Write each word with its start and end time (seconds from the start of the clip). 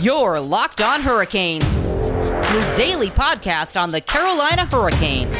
Your 0.00 0.38
Locked 0.38 0.80
On 0.80 1.00
Hurricanes, 1.00 1.74
your 1.74 2.74
daily 2.76 3.08
podcast 3.08 3.80
on 3.80 3.90
the 3.90 4.00
Carolina 4.00 4.64
Hurricanes. 4.64 5.36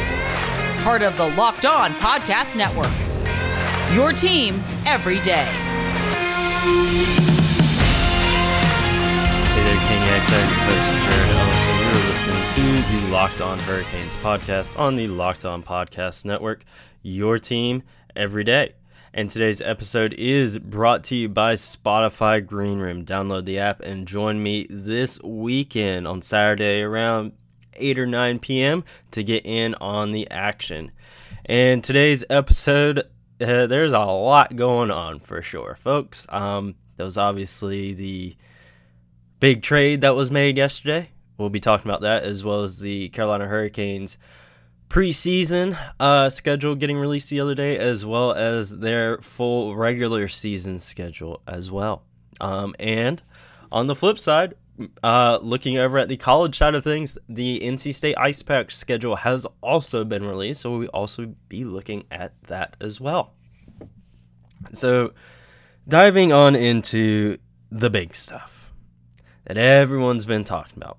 Part 0.83 1.01
of 1.01 1.15
the 1.15 1.29
Locked 1.37 1.65
On 1.65 1.93
Podcast 1.93 2.57
Network. 2.57 2.91
Your 3.95 4.11
team 4.11 4.61
every 4.85 5.19
day. 5.21 5.45
Hey 9.45 9.63
there, 9.63 9.77
Caniacs. 9.87 10.27
I'm 10.35 10.49
your 10.59 11.09
Jared 11.09 11.29
Ellis, 11.37 11.65
you're 11.79 12.03
listening 12.09 12.43
to 12.83 12.91
the 12.91 13.13
Locked 13.13 13.39
On 13.39 13.57
Hurricanes 13.59 14.17
podcast 14.17 14.77
on 14.77 14.97
the 14.97 15.07
Locked 15.07 15.45
On 15.45 15.63
Podcast 15.63 16.25
Network. 16.25 16.65
Your 17.01 17.39
team 17.39 17.83
every 18.13 18.43
day. 18.43 18.73
And 19.11 19.27
today's 19.27 19.59
episode 19.59 20.13
is 20.13 20.59
brought 20.59 21.03
to 21.05 21.15
you 21.15 21.29
by 21.29 21.55
Spotify 21.55 22.45
Green 22.45 22.77
Room. 22.77 23.05
Download 23.05 23.43
the 23.43 23.57
app 23.57 23.81
and 23.81 24.07
join 24.07 24.41
me 24.41 24.67
this 24.69 25.19
weekend 25.23 26.07
on 26.07 26.21
Saturday 26.21 26.83
around 26.83 27.31
8 27.73 27.97
or 27.97 28.05
9 28.05 28.37
p.m. 28.37 28.83
to 29.11 29.23
get 29.23 29.47
in 29.47 29.73
on 29.81 30.11
the 30.11 30.29
action. 30.29 30.91
And 31.45 31.83
today's 31.83 32.23
episode, 32.29 32.99
uh, 33.41 33.65
there's 33.65 33.93
a 33.93 33.99
lot 33.99 34.55
going 34.55 34.91
on 34.91 35.21
for 35.21 35.41
sure, 35.41 35.75
folks. 35.75 36.27
Um, 36.29 36.75
that 36.97 37.03
was 37.03 37.17
obviously 37.17 37.95
the 37.95 38.35
big 39.39 39.63
trade 39.63 40.01
that 40.01 40.15
was 40.15 40.29
made 40.29 40.55
yesterday. 40.55 41.09
We'll 41.39 41.49
be 41.49 41.59
talking 41.59 41.89
about 41.89 42.01
that 42.01 42.25
as 42.25 42.43
well 42.43 42.61
as 42.61 42.79
the 42.79 43.09
Carolina 43.09 43.47
Hurricanes 43.47 44.19
preseason 44.89 45.77
uh, 45.99 46.29
schedule 46.29 46.75
getting 46.75 46.97
released 46.97 47.29
the 47.29 47.39
other 47.39 47.55
day, 47.55 47.77
as 47.77 48.05
well 48.05 48.33
as 48.33 48.79
their 48.79 49.19
full 49.19 49.75
regular 49.75 50.27
season 50.27 50.77
schedule 50.79 51.41
as 51.47 51.69
well. 51.69 52.03
Um, 52.41 52.75
and 52.79 53.21
on 53.71 53.87
the 53.87 53.95
flip 53.95 54.17
side, 54.17 54.55
uh, 55.03 55.39
looking 55.41 55.77
over 55.77 55.97
at 55.97 56.07
the 56.07 56.17
college 56.17 56.57
side 56.57 56.73
of 56.73 56.83
things, 56.83 57.17
the 57.27 57.59
NC 57.59 57.93
State 57.93 58.15
Ice 58.17 58.41
Pack 58.41 58.71
schedule 58.71 59.15
has 59.15 59.45
also 59.61 60.03
been 60.03 60.23
released, 60.25 60.61
so 60.61 60.77
we'll 60.77 60.87
also 60.89 61.33
be 61.47 61.65
looking 61.65 62.05
at 62.11 62.33
that 62.43 62.75
as 62.81 62.99
well. 62.99 63.33
So, 64.73 65.13
diving 65.87 66.31
on 66.31 66.55
into 66.55 67.37
the 67.71 67.89
big 67.89 68.15
stuff 68.15 68.73
that 69.45 69.57
everyone's 69.57 70.25
been 70.25 70.43
talking 70.43 70.77
about. 70.77 70.97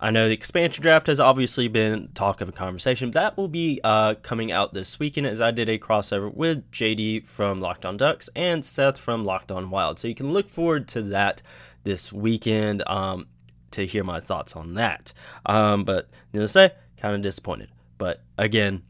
I 0.00 0.12
know 0.12 0.28
the 0.28 0.34
expansion 0.34 0.82
draft 0.82 1.08
has 1.08 1.18
obviously 1.18 1.66
been 1.66 2.10
talk 2.14 2.40
of 2.40 2.48
a 2.48 2.52
conversation. 2.52 3.10
That 3.10 3.36
will 3.36 3.48
be 3.48 3.80
uh, 3.82 4.14
coming 4.22 4.52
out 4.52 4.72
this 4.72 5.00
weekend 5.00 5.26
as 5.26 5.40
I 5.40 5.50
did 5.50 5.68
a 5.68 5.78
crossover 5.78 6.32
with 6.32 6.70
JD 6.70 7.26
from 7.26 7.60
Locked 7.60 7.84
On 7.84 7.96
Ducks 7.96 8.30
and 8.36 8.64
Seth 8.64 8.96
from 8.96 9.24
Locked 9.24 9.50
On 9.50 9.70
Wild. 9.70 9.98
So 9.98 10.06
you 10.06 10.14
can 10.14 10.32
look 10.32 10.48
forward 10.48 10.86
to 10.88 11.02
that 11.02 11.42
this 11.82 12.12
weekend 12.12 12.84
um, 12.86 13.26
to 13.72 13.86
hear 13.86 14.04
my 14.04 14.20
thoughts 14.20 14.54
on 14.54 14.74
that. 14.74 15.12
Um, 15.46 15.82
but 15.82 16.08
you 16.32 16.38
know, 16.38 16.46
say 16.46 16.70
kind 16.96 17.16
of 17.16 17.22
disappointed. 17.22 17.70
But 17.96 18.22
again, 18.36 18.82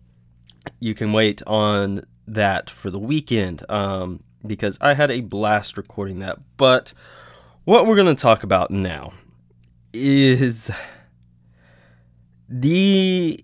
you 0.78 0.94
can 0.94 1.12
wait 1.12 1.42
on 1.46 2.04
that 2.26 2.68
for 2.68 2.90
the 2.90 2.98
weekend 2.98 3.64
um, 3.70 4.22
because 4.46 4.76
I 4.82 4.92
had 4.92 5.10
a 5.10 5.22
blast 5.22 5.78
recording 5.78 6.18
that. 6.18 6.38
But 6.58 6.92
what 7.64 7.86
we're 7.86 7.96
going 7.96 8.14
to 8.14 8.20
talk 8.20 8.42
about 8.42 8.70
now 8.70 9.14
is 9.94 10.70
the 12.48 13.40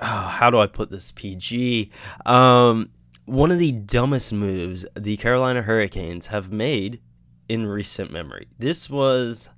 oh, 0.00 0.04
how 0.04 0.50
do 0.50 0.58
I 0.58 0.66
put 0.66 0.90
this 0.90 1.12
PG? 1.12 1.90
Um, 2.24 2.90
one 3.24 3.50
of 3.50 3.58
the 3.58 3.72
dumbest 3.72 4.32
moves 4.32 4.86
the 4.94 5.16
Carolina 5.16 5.62
Hurricanes 5.62 6.28
have 6.28 6.52
made 6.52 7.00
in 7.48 7.66
recent 7.66 8.10
memory. 8.10 8.48
This 8.58 8.90
was 8.90 9.50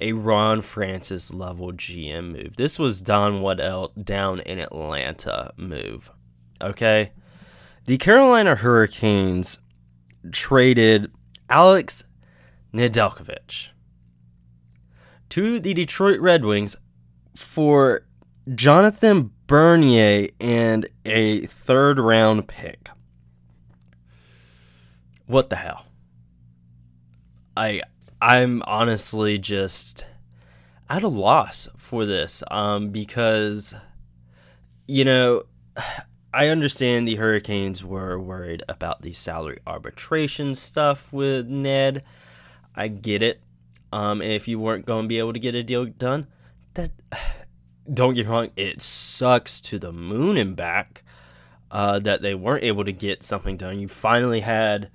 a 0.00 0.12
Ron 0.12 0.62
Francis 0.62 1.32
level 1.32 1.72
GM 1.72 2.32
move. 2.32 2.56
This 2.56 2.78
was 2.78 3.02
Don 3.02 3.40
Waddell 3.40 3.92
down 4.02 4.40
in 4.40 4.58
Atlanta 4.58 5.52
move. 5.56 6.10
Okay. 6.60 7.12
The 7.86 7.98
Carolina 7.98 8.56
Hurricanes 8.56 9.58
traded 10.32 11.10
Alex 11.48 12.04
Nedeljkovic 12.74 13.68
to 15.28 15.60
the 15.60 15.72
Detroit 15.72 16.20
Red 16.20 16.44
Wings 16.44 16.76
for 17.36 18.06
Jonathan 18.54 19.30
Bernier 19.46 20.28
and 20.40 20.88
a 21.04 21.46
third 21.46 21.98
round 21.98 22.48
pick. 22.48 22.88
What 25.26 25.50
the 25.50 25.56
hell? 25.56 25.86
I 27.56 27.80
I'm 28.20 28.62
honestly 28.66 29.38
just 29.38 30.06
at 30.88 31.02
a 31.02 31.08
loss 31.08 31.68
for 31.76 32.04
this 32.04 32.42
um, 32.50 32.90
because 32.90 33.74
you 34.86 35.04
know 35.04 35.42
I 36.34 36.48
understand 36.48 37.08
the 37.08 37.16
Hurricanes 37.16 37.82
were 37.82 38.18
worried 38.20 38.62
about 38.68 39.00
the 39.00 39.14
salary 39.14 39.58
arbitration 39.66 40.54
stuff 40.54 41.10
with 41.10 41.46
Ned. 41.46 42.04
I 42.74 42.88
get 42.88 43.22
it. 43.22 43.40
Um, 43.90 44.20
if 44.20 44.46
you 44.46 44.58
weren't 44.58 44.84
going 44.84 45.04
to 45.04 45.08
be 45.08 45.18
able 45.18 45.32
to 45.32 45.38
get 45.38 45.54
a 45.54 45.62
deal 45.62 45.86
done, 45.86 46.26
that 46.76 46.90
don't 47.92 48.14
get 48.14 48.26
me 48.26 48.32
wrong, 48.32 48.50
it 48.56 48.80
sucks 48.80 49.60
to 49.62 49.78
the 49.78 49.92
moon 49.92 50.36
and 50.36 50.56
back 50.56 51.02
uh, 51.70 51.98
that 52.00 52.22
they 52.22 52.34
weren't 52.34 52.64
able 52.64 52.84
to 52.84 52.92
get 52.92 53.22
something 53.22 53.56
done. 53.56 53.78
You 53.78 53.88
finally 53.88 54.40
had 54.40 54.90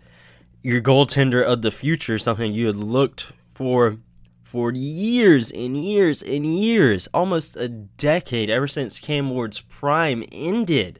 your 0.64 0.81
goaltender 0.81 1.44
of 1.44 1.62
the 1.62 1.72
future, 1.72 2.18
something 2.18 2.53
you 2.53 2.68
had 2.68 2.75
looked 2.75 3.31
for 3.53 3.97
for 4.44 4.72
years 4.74 5.50
and 5.50 5.78
years 5.78 6.22
and 6.22 6.46
years, 6.46 7.08
almost 7.14 7.56
a 7.56 7.70
decade, 7.70 8.50
ever 8.50 8.68
since 8.68 9.00
Cam 9.00 9.30
Ward's 9.30 9.62
prime 9.62 10.25
ended. 10.30 11.00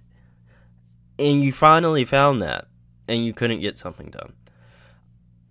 And 1.20 1.42
you 1.44 1.52
finally 1.52 2.06
found 2.06 2.42
that, 2.42 2.68
and 3.10 3.26
you 3.26 3.34
couldn't 3.34 3.60
get 3.60 3.78
something 3.78 4.10
done. 4.10 4.34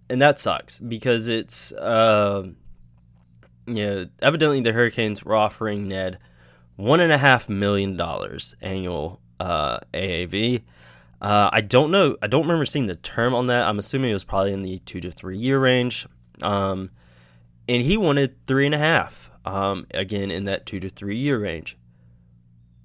And 0.09 0.21
that 0.23 0.39
sucks 0.39 0.79
because 0.79 1.29
it's. 1.29 1.73
Uh, 1.73 2.49
know, 3.75 4.07
evidently 4.21 4.61
the 4.61 4.73
Hurricanes 4.73 5.25
were 5.25 5.35
offering 5.35 5.89
Ned 5.89 6.19
one 6.77 7.01
and 7.01 7.13
a 7.13 7.19
half 7.19 7.49
million 7.49 7.97
dollars 7.97 8.55
annual 8.61 9.21
uh, 9.39 9.81
AAV. 9.93 10.63
Uh, 11.21 11.51
I 11.53 11.61
don't 11.61 11.91
know. 11.91 12.17
I 12.23 12.27
don't 12.27 12.43
remember 12.43 12.65
seeing 12.65 12.87
the 12.87 12.95
term 12.95 13.35
on 13.35 13.47
that. 13.49 13.69
I'm 13.69 13.79
assuming 13.79 14.11
it 14.11 14.15
was 14.15 14.25
probably 14.25 14.53
in 14.53 14.63
the 14.63 14.79
two 14.79 15.01
to 15.01 15.11
three 15.11 15.37
year 15.37 15.59
range. 15.59 16.07
Um, 16.43 16.91
and 17.69 17.83
he 17.83 17.97
wanted 17.97 18.47
three 18.47 18.67
and 18.67 18.75
a 18.75 18.79
half. 18.79 19.31
Um, 19.45 19.87
again, 19.93 20.31
in 20.31 20.45
that 20.45 20.67
two 20.67 20.81
to 20.81 20.89
three 20.89 21.17
year 21.17 21.39
range. 21.39 21.77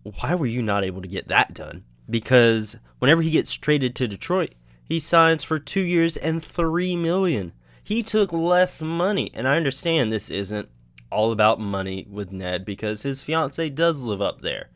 Why 0.04 0.36
were 0.36 0.46
you 0.46 0.62
not 0.62 0.84
able 0.84 1.02
to 1.02 1.08
get 1.08 1.30
that 1.30 1.54
done? 1.54 1.84
Because 2.10 2.78
whenever 3.00 3.22
he 3.22 3.32
gets 3.32 3.54
traded 3.54 3.96
to 3.96 4.08
Detroit, 4.08 4.54
he 4.84 5.00
signs 5.00 5.44
for 5.44 5.58
two 5.58 5.82
years 5.82 6.16
and 6.18 6.44
three 6.44 6.96
million. 6.96 7.54
He 7.84 8.04
took 8.04 8.32
less 8.32 8.82
money, 8.82 9.32
and 9.34 9.48
I 9.48 9.58
understand 9.58 10.12
this 10.12 10.30
isn't 10.30 10.70
all 11.12 11.32
about 11.32 11.60
money 11.60 12.06
with 12.10 12.32
Ned 12.32 12.66
because 12.66 13.04
his 13.04 13.24
fiance 13.24 13.70
does 13.70 14.04
live 14.04 14.22
up 14.22 14.42
there. 14.42 14.70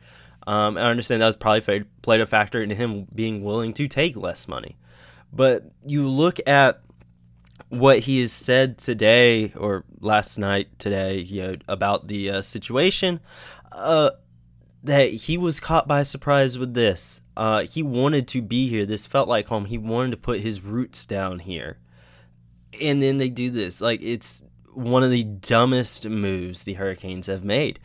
Um, 0.47 0.77
I 0.77 0.83
understand 0.83 1.21
that 1.21 1.27
was 1.27 1.35
probably 1.35 1.83
played 2.01 2.21
a 2.21 2.25
factor 2.25 2.61
in 2.61 2.69
him 2.69 3.07
being 3.13 3.43
willing 3.43 3.73
to 3.73 3.87
take 3.87 4.15
less 4.15 4.47
money. 4.47 4.77
But 5.31 5.71
you 5.85 6.09
look 6.09 6.39
at 6.47 6.81
what 7.67 7.99
he 7.99 8.21
has 8.21 8.31
said 8.31 8.77
today 8.77 9.53
or 9.55 9.83
last 9.99 10.37
night 10.39 10.79
today, 10.79 11.19
you 11.19 11.43
know, 11.43 11.55
about 11.67 12.07
the 12.07 12.29
uh, 12.31 12.41
situation, 12.41 13.19
uh, 13.71 14.11
that 14.83 15.09
he 15.11 15.37
was 15.37 15.59
caught 15.59 15.87
by 15.87 16.03
surprise 16.03 16.57
with 16.57 16.73
this. 16.73 17.21
Uh, 17.37 17.61
he 17.61 17.83
wanted 17.83 18.27
to 18.29 18.41
be 18.41 18.69
here. 18.69 18.85
This 18.85 19.05
felt 19.05 19.27
like 19.27 19.47
home. 19.47 19.65
He 19.65 19.77
wanted 19.77 20.11
to 20.11 20.17
put 20.17 20.39
his 20.39 20.61
roots 20.61 21.05
down 21.05 21.39
here 21.39 21.77
and 22.79 23.01
then 23.01 23.17
they 23.17 23.29
do 23.29 23.49
this. 23.49 23.81
Like 23.81 24.01
it's 24.01 24.43
one 24.79 25.03
of 25.03 25.11
the 25.11 25.25
dumbest 25.25 26.07
moves 26.07 26.63
the 26.63 26.73
Hurricanes 26.73 27.27
have 27.27 27.43
made. 27.43 27.79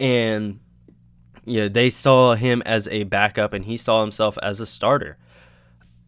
And 0.00 0.58
you 1.44 1.60
know, 1.60 1.68
they 1.68 1.90
saw 1.90 2.34
him 2.34 2.62
as 2.66 2.88
a 2.88 3.04
backup 3.04 3.52
and 3.52 3.64
he 3.64 3.76
saw 3.76 4.00
himself 4.00 4.36
as 4.42 4.60
a 4.60 4.66
starter. 4.66 5.16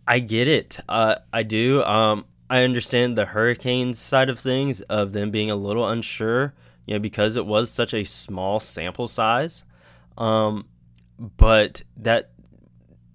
I 0.08 0.18
get 0.18 0.48
it. 0.48 0.80
Uh, 0.88 1.16
I 1.32 1.42
do. 1.42 1.82
Um, 1.84 2.24
I 2.48 2.62
understand 2.62 3.16
the 3.16 3.26
Hurricanes 3.26 3.98
side 3.98 4.28
of 4.28 4.38
things 4.38 4.80
of 4.82 5.12
them 5.12 5.30
being 5.30 5.50
a 5.50 5.56
little 5.56 5.88
unsure, 5.88 6.54
you 6.86 6.94
know, 6.94 7.00
because 7.00 7.36
it 7.36 7.46
was 7.46 7.70
such 7.70 7.92
a 7.94 8.04
small 8.04 8.60
sample 8.60 9.08
size. 9.08 9.64
Um, 10.16 10.66
but 11.18 11.82
that 11.98 12.30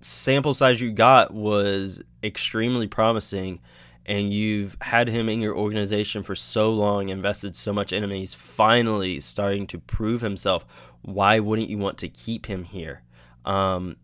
sample 0.01 0.53
size 0.53 0.81
you 0.81 0.91
got 0.91 1.33
was 1.33 2.01
extremely 2.23 2.87
promising 2.87 3.59
and 4.06 4.33
you've 4.33 4.75
had 4.81 5.07
him 5.07 5.30
in 5.30 5.42
your 5.42 5.56
organization 5.56 6.24
for 6.24 6.36
so 6.36 6.71
long, 6.71 7.09
invested 7.09 7.56
so 7.56 7.71
much 7.71 7.94
in 7.94 8.03
him, 8.03 8.09
and 8.12 8.19
he's 8.19 8.33
finally 8.33 9.19
starting 9.19 9.68
to 9.68 9.80
prove 9.80 10.21
himself. 10.21 10.65
Why 11.03 11.39
wouldn't 11.39 11.69
you 11.69 11.77
want 11.77 11.98
to 12.00 12.09
keep 12.09 12.45
him 12.45 12.63
here? 12.63 13.03
Um, 13.45 13.98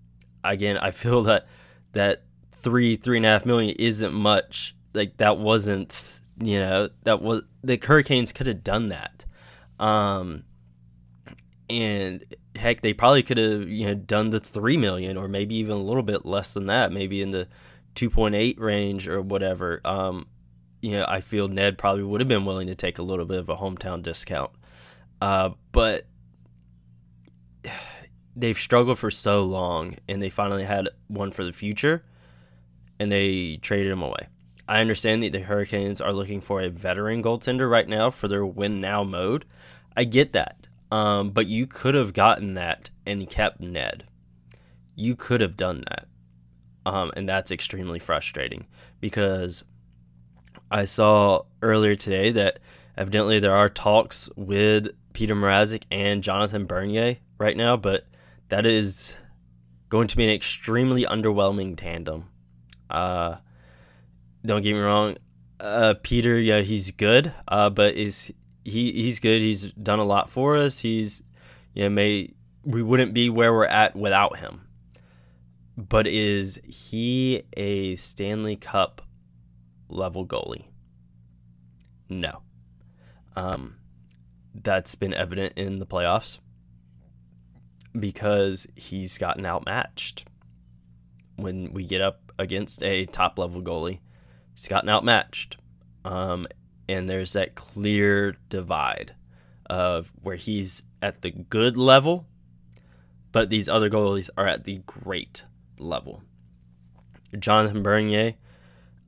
again, 0.44 0.78
I 0.78 0.92
feel 0.92 1.24
that 1.24 1.48
that 1.94 2.24
three 2.52 2.96
three 2.96 3.18
and 3.18 3.26
a 3.26 3.30
half 3.30 3.46
million 3.46 3.76
isn't 3.78 4.14
much. 4.14 4.76
Like 4.94 5.18
that 5.18 5.38
wasn't 5.38 6.20
You 6.42 6.60
know 6.60 6.90
that 7.04 7.22
was 7.22 7.44
the 7.64 7.80
Hurricanes 7.84 8.32
could 8.32 8.48
have 8.48 8.64
done 8.64 8.90
that, 8.90 9.26
um, 9.80 10.44
and 11.70 12.24
heck, 12.56 12.82
they 12.82 12.94
probably 12.94 13.24
could 13.24 13.38
have 13.38 13.68
you 13.68 13.88
know 13.88 13.96
done 13.96 14.30
the 14.30 14.40
three 14.40 14.78
million 14.78 15.18
or 15.18 15.28
maybe 15.28 15.56
even 15.56 15.74
a 15.74 15.80
little 15.80 16.04
bit 16.04 16.26
less 16.26 16.54
than 16.54 16.68
that, 16.68 16.92
maybe 16.92 17.22
in 17.22 17.32
the 17.32 17.48
two 17.98 18.10
point 18.10 18.36
eight 18.36 18.60
range 18.60 19.08
or 19.08 19.22
whatever. 19.22 19.82
Um, 19.84 20.28
you 20.82 20.92
know, 20.92 21.06
I 21.08 21.20
feel 21.22 21.48
Ned 21.48 21.78
probably 21.78 22.04
would 22.04 22.22
have 22.22 22.28
been 22.28 22.46
willing 22.46 22.68
to 22.68 22.76
take 22.76 23.00
a 23.00 23.04
little 23.04 23.26
bit 23.26 23.40
of 23.40 23.50
a 23.50 23.58
hometown 23.58 24.04
discount, 24.04 24.52
uh, 25.20 25.50
but 25.72 26.06
they've 28.36 28.58
struggled 28.58 29.00
for 29.00 29.12
so 29.12 29.44
long, 29.44 29.96
and 30.08 30.22
they 30.22 30.30
finally 30.30 30.64
had 30.64 30.90
one 31.08 31.32
for 31.32 31.44
the 31.44 31.52
future, 31.52 32.06
and 33.00 33.12
they 33.12 33.58
traded 33.58 33.92
him 33.92 34.04
away. 34.04 34.28
I 34.70 34.80
understand 34.80 35.24
that 35.24 35.32
the 35.32 35.40
Hurricanes 35.40 36.00
are 36.00 36.14
looking 36.14 36.42
for 36.42 36.62
a 36.62 36.70
veteran 36.70 37.24
goaltender 37.24 37.70
right 37.70 37.88
now 37.88 38.12
for 38.12 38.28
their 38.28 38.46
win 38.46 38.80
now 38.80 39.04
mode. 39.04 39.46
I 39.96 40.04
get 40.04 40.34
that. 40.34 40.68
Um, 40.92 41.32
but 41.32 41.48
you 41.48 41.68
could 41.68 41.96
have 41.96 42.14
gotten 42.14 42.54
that 42.54 42.92
and 43.06 43.30
kept 43.30 43.60
Ned. 43.60 44.06
You 44.96 45.16
could 45.16 45.42
have 45.42 45.58
done 45.58 45.84
that. 45.90 46.08
Um, 46.88 47.12
and 47.18 47.28
that's 47.28 47.51
extremely 47.51 48.00
frustrating 48.00 48.66
because 49.01 49.66
I 50.72 50.86
saw 50.86 51.42
earlier 51.62 51.95
today 51.95 52.31
that 52.31 52.60
evidently 52.98 53.39
there 53.39 53.54
are 53.54 53.68
talks 53.68 54.30
with 54.38 54.88
Peter 55.12 55.36
Mrazek 55.36 55.84
and 55.92 56.24
Jonathan 56.24 56.66
Bernier 56.66 57.18
right 57.39 57.57
now, 57.57 57.75
but 57.75 58.06
that 58.48 58.66
is 58.66 59.16
going 59.89 60.07
to 60.07 60.16
be 60.16 60.24
an 60.24 60.34
extremely 60.34 61.04
underwhelming 61.04 61.75
tandem. 61.75 62.30
Uh, 62.89 63.36
don't 64.45 64.62
get 64.62 64.72
me 64.72 64.80
wrong, 64.80 65.18
uh, 65.60 65.95
Peter, 66.04 66.39
yeah, 66.39 66.62
he's 66.62 66.92
good, 66.92 67.34
uh, 67.50 67.69
but 67.69 67.95
is 67.95 68.31
he 68.63 68.94
he's 68.94 69.19
good. 69.19 69.42
He's 69.42 69.74
done 69.74 70.00
a 70.00 70.06
lot 70.06 70.30
for 70.30 70.56
us. 70.56 70.80
He's 70.80 71.22
know 71.75 71.89
may 71.89 72.34
we 72.63 72.81
wouldn't 72.81 73.13
be 73.13 73.30
where 73.30 73.51
we're 73.51 73.66
at 73.66 73.94
without 73.94 74.38
him. 74.38 74.62
But 75.77 76.07
is 76.07 76.59
he 76.65 77.44
a 77.56 77.95
Stanley 77.97 78.56
Cup 78.56 79.03
level 79.89 80.25
goalie? 80.25 80.65
No. 82.09 82.41
Um, 83.35 83.75
that's 84.56 84.95
been 84.95 85.13
evident 85.13 85.53
in 85.56 85.77
the 85.77 85.85
playoffs 85.85 86.39
because 87.97 88.65
he's 88.75 89.19
gotten 89.19 89.45
outmatched. 89.45 90.25
When 91.35 91.71
we 91.74 91.85
get 91.85 92.01
up 92.01 92.31
against 92.39 92.81
a 92.81 93.06
top 93.06 93.38
level 93.38 93.62
goalie, 93.62 94.00
he's 94.56 94.68
gotten 94.68 94.89
outmatched. 94.89 95.57
Um, 96.03 96.47
and 96.89 97.07
there's 97.07 97.33
that 97.33 97.53
clear 97.53 98.35
divide 98.50 99.13
of 99.69 100.12
where 100.24 100.38
he's 100.38 100.81
at 101.03 101.21
the 101.21 101.29
good 101.29 101.77
level, 101.77 102.25
but 103.31 103.50
these 103.51 103.69
other 103.69 103.91
goalies 103.91 104.31
are 104.38 104.47
at 104.47 104.63
the 104.63 104.77
great 104.88 105.44
level. 105.79 106.21
Jonathan 107.38 107.83
Bernier, 107.83 108.35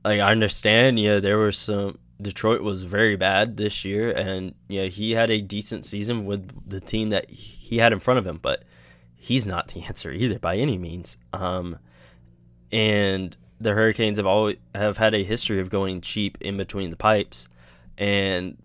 like 0.04 0.20
I 0.20 0.30
understand, 0.30 0.98
yeah, 0.98 1.18
there 1.18 1.38
were 1.38 1.52
some 1.52 1.98
Detroit 2.20 2.62
was 2.62 2.82
very 2.82 3.16
bad 3.16 3.56
this 3.56 3.84
year, 3.84 4.10
and 4.10 4.54
yeah, 4.68 4.84
he 4.84 5.12
had 5.12 5.30
a 5.30 5.40
decent 5.40 5.84
season 5.84 6.26
with 6.26 6.68
the 6.68 6.80
team 6.80 7.10
that 7.10 7.30
he 7.30 7.78
had 7.78 7.92
in 7.92 8.00
front 8.00 8.18
of 8.18 8.26
him, 8.26 8.38
but 8.40 8.64
he's 9.16 9.46
not 9.46 9.68
the 9.68 9.82
answer 9.86 10.10
either 10.10 10.38
by 10.38 10.56
any 10.56 10.76
means. 10.76 11.16
Um, 11.32 11.78
and 12.70 13.36
the 13.60 13.72
Hurricanes 13.72 14.18
have 14.18 14.26
always 14.26 14.56
have 14.74 14.96
had 14.96 15.14
a 15.14 15.24
history 15.24 15.60
of 15.60 15.70
going 15.70 16.00
cheap 16.00 16.38
in 16.40 16.56
between 16.56 16.90
the 16.90 16.96
pipes. 16.96 17.48
And 17.98 18.56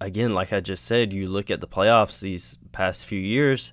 again, 0.00 0.34
like 0.34 0.52
I 0.52 0.60
just 0.60 0.84
said, 0.84 1.12
you 1.12 1.28
look 1.28 1.50
at 1.50 1.60
the 1.60 1.68
playoffs 1.68 2.20
these 2.20 2.58
past 2.72 3.06
few 3.06 3.20
years. 3.20 3.72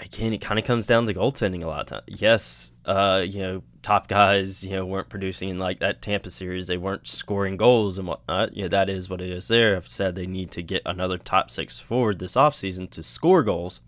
Again, 0.00 0.32
it 0.32 0.40
kind 0.40 0.58
of 0.58 0.64
comes 0.64 0.86
down 0.86 1.06
to 1.06 1.14
goaltending 1.14 1.64
a 1.64 1.66
lot 1.66 1.80
of 1.80 1.86
times. 1.86 2.20
Yes, 2.20 2.72
uh, 2.84 3.24
you 3.26 3.40
know, 3.40 3.62
top 3.82 4.06
guys, 4.06 4.62
you 4.64 4.70
know, 4.70 4.86
weren't 4.86 5.08
producing 5.08 5.48
in 5.48 5.58
like 5.58 5.80
that 5.80 6.02
Tampa 6.02 6.30
series. 6.30 6.68
They 6.68 6.78
weren't 6.78 7.06
scoring 7.06 7.56
goals 7.56 7.98
and 7.98 8.06
whatnot. 8.06 8.56
You 8.56 8.62
know, 8.62 8.68
that 8.68 8.88
is 8.88 9.10
what 9.10 9.20
it 9.20 9.30
is 9.30 9.48
there. 9.48 9.76
I've 9.76 9.88
said 9.88 10.14
they 10.14 10.26
need 10.26 10.52
to 10.52 10.62
get 10.62 10.82
another 10.86 11.18
top 11.18 11.50
six 11.50 11.78
forward 11.78 12.18
this 12.18 12.34
offseason 12.34 12.90
to 12.90 13.02
score 13.02 13.42
goals. 13.42 13.80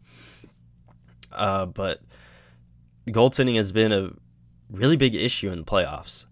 Uh, 1.33 1.67
but 1.67 2.03
goaltending 3.09 3.57
has 3.57 3.73
been 3.73 3.93
a 3.93 4.11
really 4.71 4.97
big 4.97 5.15
issue 5.15 5.51
in 5.51 5.59
the 5.59 5.65
playoffs. 5.65 6.27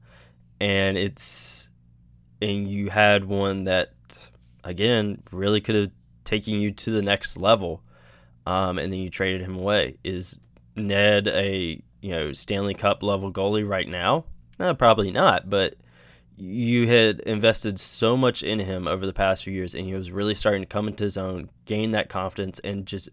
And 0.60 0.96
it's 0.96 1.68
and 2.42 2.68
you 2.68 2.90
had 2.90 3.24
one 3.24 3.64
that 3.64 3.92
again 4.64 5.22
really 5.30 5.60
could 5.60 5.74
have 5.74 5.90
taken 6.24 6.54
you 6.54 6.70
to 6.70 6.90
the 6.90 7.02
next 7.02 7.36
level, 7.36 7.82
um, 8.48 8.78
and 8.78 8.90
then 8.90 9.00
you 9.00 9.10
traded 9.10 9.42
him 9.42 9.56
away. 9.56 9.98
Is 10.02 10.40
Ned 10.74 11.28
a 11.28 11.82
you 12.00 12.10
know 12.10 12.32
Stanley 12.32 12.72
Cup 12.72 13.02
level 13.02 13.30
goalie 13.30 13.68
right 13.68 13.86
now? 13.86 14.24
No, 14.58 14.74
probably 14.74 15.10
not. 15.10 15.50
But 15.50 15.74
you 16.38 16.88
had 16.88 17.20
invested 17.20 17.78
so 17.78 18.16
much 18.16 18.42
in 18.42 18.58
him 18.58 18.88
over 18.88 19.04
the 19.04 19.12
past 19.12 19.44
few 19.44 19.52
years, 19.52 19.74
and 19.74 19.84
he 19.84 19.92
was 19.92 20.10
really 20.10 20.34
starting 20.34 20.62
to 20.62 20.66
come 20.66 20.88
into 20.88 21.04
his 21.04 21.18
own, 21.18 21.50
gain 21.66 21.90
that 21.90 22.08
confidence, 22.08 22.58
and 22.60 22.86
just 22.86 23.10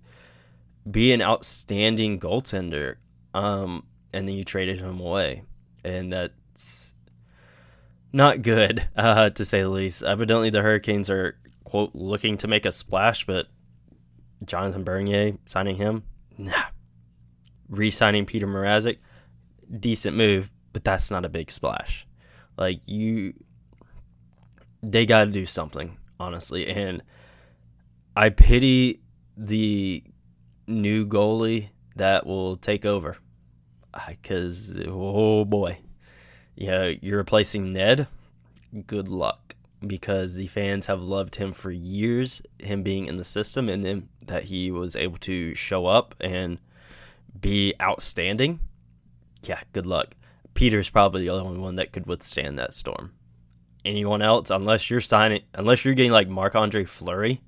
be 0.90 1.12
an 1.12 1.22
outstanding 1.22 2.18
goaltender. 2.18 2.96
Um, 3.34 3.84
and 4.14 4.26
then 4.26 4.36
you 4.36 4.46
traded 4.46 4.80
him 4.80 5.02
away, 5.02 5.44
and 5.84 6.14
that's 6.14 6.96
not 8.14 8.42
good, 8.42 8.88
uh, 8.96 9.32
to 9.32 9.44
say 9.44 9.64
the 9.64 9.70
least. 9.70 10.02
Evidently, 10.02 10.50
the 10.50 10.62
Hurricanes 10.62 11.10
are 11.10 11.38
quote 11.66 11.94
looking 11.94 12.38
to 12.38 12.48
make 12.48 12.66
a 12.66 12.72
splash, 12.72 13.26
but 13.26 13.48
Jonathan 14.44 14.84
Bernier 14.84 15.38
signing 15.46 15.76
him, 15.76 16.04
nah. 16.38 16.66
Re-signing 17.70 18.26
Peter 18.26 18.48
Mrazek, 18.48 18.98
decent 19.80 20.16
move, 20.16 20.52
but 20.74 20.84
that's 20.84 21.10
not 21.10 21.26
a 21.26 21.30
big 21.30 21.50
splash. 21.50 22.06
Like 22.58 22.82
you, 22.86 23.34
they 24.84 25.06
got 25.06 25.26
to 25.26 25.32
do 25.32 25.46
something 25.46 25.98
honestly, 26.20 26.68
and 26.68 27.02
I 28.16 28.30
pity 28.30 29.02
the 29.36 30.04
new 30.68 31.06
goalie 31.06 31.70
that 31.96 32.26
will 32.26 32.58
take 32.58 32.86
over 32.86 33.18
because 34.08 34.78
oh 34.88 35.46
boy 35.46 35.80
know, 36.58 36.94
you're 37.02 37.18
replacing 37.18 37.74
Ned. 37.74 38.08
Good 38.88 39.08
luck 39.08 39.56
because 39.86 40.36
the 40.36 40.48
fans 40.48 40.86
have 40.86 41.02
loved 41.02 41.36
him 41.36 41.54
for 41.54 41.72
years, 41.72 42.42
him 42.60 42.84
being 42.84 43.06
in 43.06 43.18
the 43.18 43.24
system, 43.24 43.70
and 43.70 43.84
then 43.84 44.10
that 44.28 44.46
he 44.46 44.72
was 44.72 44.96
able 44.96 45.18
to 45.20 45.54
show 45.56 45.86
up 45.86 46.16
and 46.20 46.60
be 47.40 47.74
outstanding. 47.82 48.60
Yeah, 49.44 49.60
good 49.74 49.86
luck. 49.86 50.16
Peter's 50.54 50.90
probably 50.90 51.24
the 51.24 51.32
only 51.32 51.60
one 51.60 51.76
that 51.76 51.92
could 51.92 52.08
withstand 52.08 52.58
that 52.60 52.74
storm. 52.74 53.12
Anyone 53.84 54.22
else, 54.22 54.50
unless 54.50 54.90
you're 54.90 55.02
signing, 55.02 55.44
unless 55.54 55.86
you're 55.86 55.94
getting 55.94 56.12
like 56.12 56.28
Marc 56.28 56.56
Andre 56.56 56.86
Fleury, 56.86 57.42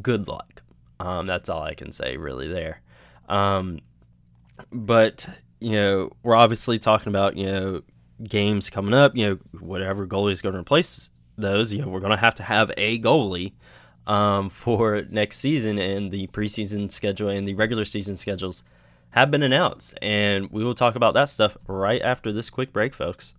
good 0.00 0.28
luck. 0.28 0.62
Um, 1.00 1.26
that's 1.26 1.48
all 1.48 1.62
I 1.62 1.74
can 1.74 1.92
say 1.92 2.16
really 2.16 2.48
there. 2.48 2.80
Um, 3.28 3.80
but 4.70 5.28
you 5.60 5.72
know, 5.72 6.10
we're 6.22 6.34
obviously 6.34 6.78
talking 6.78 7.08
about, 7.08 7.36
you 7.36 7.46
know, 7.46 7.82
games 8.24 8.70
coming 8.70 8.94
up, 8.94 9.16
you 9.16 9.28
know, 9.28 9.38
whatever 9.60 10.06
goalie 10.06 10.32
is 10.32 10.42
going 10.42 10.54
to 10.54 10.60
replace 10.60 11.10
those, 11.36 11.72
you 11.72 11.80
know, 11.80 11.88
we're 11.88 12.00
going 12.00 12.10
to 12.10 12.16
have 12.16 12.34
to 12.36 12.42
have 12.42 12.72
a 12.76 12.98
goalie 12.98 13.52
um, 14.06 14.48
for 14.50 15.02
next 15.10 15.38
season, 15.38 15.78
and 15.78 16.10
the 16.10 16.26
preseason 16.28 16.90
schedule 16.90 17.28
and 17.28 17.46
the 17.46 17.54
regular 17.54 17.84
season 17.84 18.16
schedules 18.16 18.62
have 19.10 19.30
been 19.30 19.42
announced. 19.42 19.98
And 20.02 20.50
we 20.50 20.64
will 20.64 20.74
talk 20.74 20.94
about 20.94 21.14
that 21.14 21.28
stuff 21.28 21.56
right 21.66 22.02
after 22.02 22.32
this 22.32 22.50
quick 22.50 22.72
break, 22.72 22.94
folks. 22.94 23.34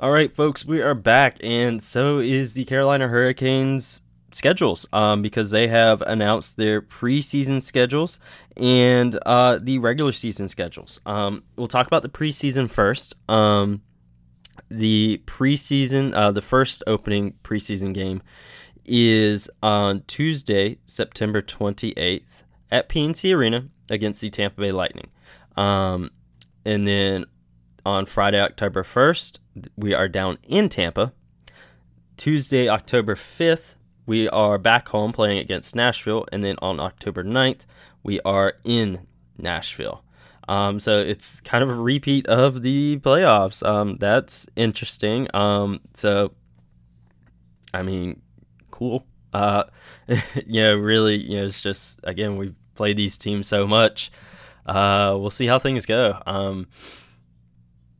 All 0.00 0.10
right, 0.10 0.34
folks, 0.34 0.64
we 0.64 0.82
are 0.82 0.94
back, 0.94 1.38
and 1.42 1.82
so 1.82 2.18
is 2.18 2.54
the 2.54 2.64
Carolina 2.64 3.08
Hurricanes 3.08 4.02
schedules 4.32 4.86
um, 4.92 5.22
because 5.22 5.50
they 5.50 5.68
have 5.68 6.02
announced 6.02 6.56
their 6.56 6.82
preseason 6.82 7.62
schedules 7.62 8.18
and 8.56 9.18
uh, 9.24 9.58
the 9.62 9.78
regular 9.78 10.12
season 10.12 10.48
schedules. 10.48 11.00
Um, 11.06 11.44
we'll 11.56 11.68
talk 11.68 11.86
about 11.86 12.02
the 12.02 12.08
preseason 12.08 12.68
first. 12.68 13.14
Um, 13.30 13.82
the 14.68 15.22
preseason, 15.26 16.14
uh, 16.14 16.32
the 16.32 16.42
first 16.42 16.82
opening 16.86 17.34
preseason 17.42 17.94
game 17.94 18.22
is 18.84 19.50
on 19.62 20.02
Tuesday, 20.06 20.78
September 20.86 21.40
28th 21.42 22.42
at 22.70 22.88
PNC 22.88 23.34
Arena 23.34 23.68
against 23.90 24.20
the 24.20 24.30
Tampa 24.30 24.60
Bay 24.60 24.72
Lightning. 24.72 25.08
Um, 25.56 26.10
and 26.64 26.86
then 26.86 27.26
on 27.86 28.06
Friday, 28.06 28.40
October 28.40 28.82
1st, 28.82 29.38
we 29.76 29.94
are 29.94 30.08
down 30.08 30.38
in 30.42 30.68
Tampa. 30.68 31.12
Tuesday, 32.16 32.68
October 32.68 33.14
5th, 33.14 33.74
we 34.06 34.28
are 34.28 34.58
back 34.58 34.88
home 34.88 35.12
playing 35.12 35.38
against 35.38 35.74
Nashville, 35.74 36.26
and 36.30 36.44
then 36.44 36.56
on 36.60 36.80
October 36.80 37.24
9th, 37.24 37.62
we 38.02 38.20
are 38.20 38.54
in 38.64 39.06
Nashville. 39.38 40.04
Um, 40.46 40.78
so 40.78 41.00
it's 41.00 41.40
kind 41.40 41.64
of 41.64 41.70
a 41.70 41.74
repeat 41.74 42.26
of 42.26 42.62
the 42.62 42.98
playoffs. 42.98 43.66
Um, 43.66 43.94
that's 43.96 44.46
interesting. 44.56 45.28
Um, 45.34 45.80
so, 45.94 46.32
I 47.72 47.82
mean, 47.82 48.20
cool. 48.74 49.06
Uh, 49.32 49.64
you 50.08 50.62
know, 50.62 50.74
really, 50.74 51.16
you 51.16 51.38
know, 51.38 51.44
it's 51.44 51.60
just 51.60 52.00
again 52.02 52.36
we 52.36 52.52
played 52.74 52.96
these 52.96 53.16
teams 53.16 53.46
so 53.46 53.66
much. 53.66 54.10
Uh, 54.66 55.16
we'll 55.18 55.30
see 55.30 55.46
how 55.46 55.58
things 55.58 55.86
go. 55.86 56.20
Um, 56.26 56.66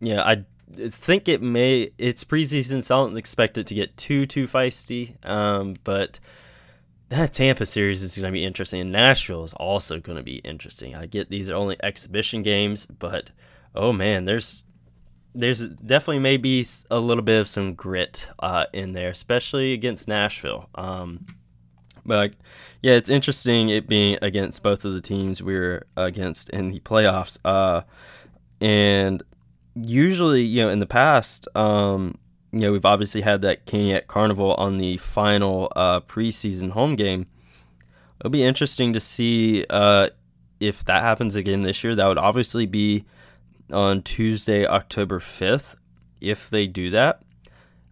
yeah, 0.00 0.22
I 0.22 0.44
think 0.88 1.28
it 1.28 1.40
may. 1.42 1.92
It's 1.96 2.24
preseason, 2.24 2.82
so 2.82 2.96
I 2.96 3.06
don't 3.06 3.16
expect 3.16 3.56
it 3.56 3.68
to 3.68 3.74
get 3.74 3.96
too 3.96 4.26
too 4.26 4.46
feisty. 4.46 5.14
Um, 5.24 5.74
but 5.84 6.18
that 7.10 7.32
Tampa 7.32 7.66
series 7.66 8.02
is 8.02 8.16
going 8.16 8.32
to 8.32 8.32
be 8.32 8.44
interesting. 8.44 8.80
And 8.80 8.90
Nashville 8.92 9.44
is 9.44 9.52
also 9.52 10.00
going 10.00 10.18
to 10.18 10.24
be 10.24 10.36
interesting. 10.38 10.96
I 10.96 11.06
get 11.06 11.30
these 11.30 11.50
are 11.50 11.54
only 11.54 11.76
exhibition 11.82 12.42
games, 12.42 12.86
but 12.86 13.30
oh 13.74 13.92
man, 13.92 14.24
there's 14.24 14.64
there's 15.34 15.60
definitely 15.68 16.20
maybe 16.20 16.64
a 16.90 16.98
little 16.98 17.22
bit 17.22 17.40
of 17.40 17.48
some 17.48 17.74
grit 17.74 18.28
uh, 18.38 18.66
in 18.72 18.92
there, 18.92 19.10
especially 19.10 19.72
against 19.72 20.06
Nashville. 20.08 20.68
Um, 20.74 21.26
but 22.06 22.34
yeah, 22.82 22.92
it's 22.92 23.10
interesting 23.10 23.68
it 23.68 23.88
being 23.88 24.18
against 24.22 24.62
both 24.62 24.84
of 24.84 24.94
the 24.94 25.00
teams 25.00 25.42
we 25.42 25.56
are 25.56 25.86
against 25.96 26.50
in 26.50 26.70
the 26.70 26.80
playoffs. 26.80 27.38
Uh, 27.44 27.82
and 28.60 29.22
usually, 29.74 30.42
you 30.42 30.62
know, 30.62 30.68
in 30.68 30.78
the 30.78 30.86
past, 30.86 31.48
um, 31.56 32.18
you 32.52 32.60
know, 32.60 32.72
we've 32.72 32.84
obviously 32.84 33.22
had 33.22 33.42
that 33.42 33.66
Caniac 33.66 34.06
Carnival 34.06 34.54
on 34.54 34.78
the 34.78 34.96
final 34.98 35.72
uh, 35.74 36.00
preseason 36.00 36.70
home 36.70 36.94
game. 36.94 37.26
It'll 38.20 38.30
be 38.30 38.44
interesting 38.44 38.92
to 38.92 39.00
see 39.00 39.66
uh, 39.68 40.10
if 40.60 40.84
that 40.84 41.02
happens 41.02 41.34
again 41.34 41.62
this 41.62 41.82
year. 41.82 41.96
That 41.96 42.06
would 42.06 42.18
obviously 42.18 42.66
be 42.66 43.04
on 43.72 44.02
Tuesday, 44.02 44.66
October 44.66 45.20
5th. 45.20 45.76
If 46.20 46.48
they 46.50 46.66
do 46.66 46.90
that, 46.90 47.22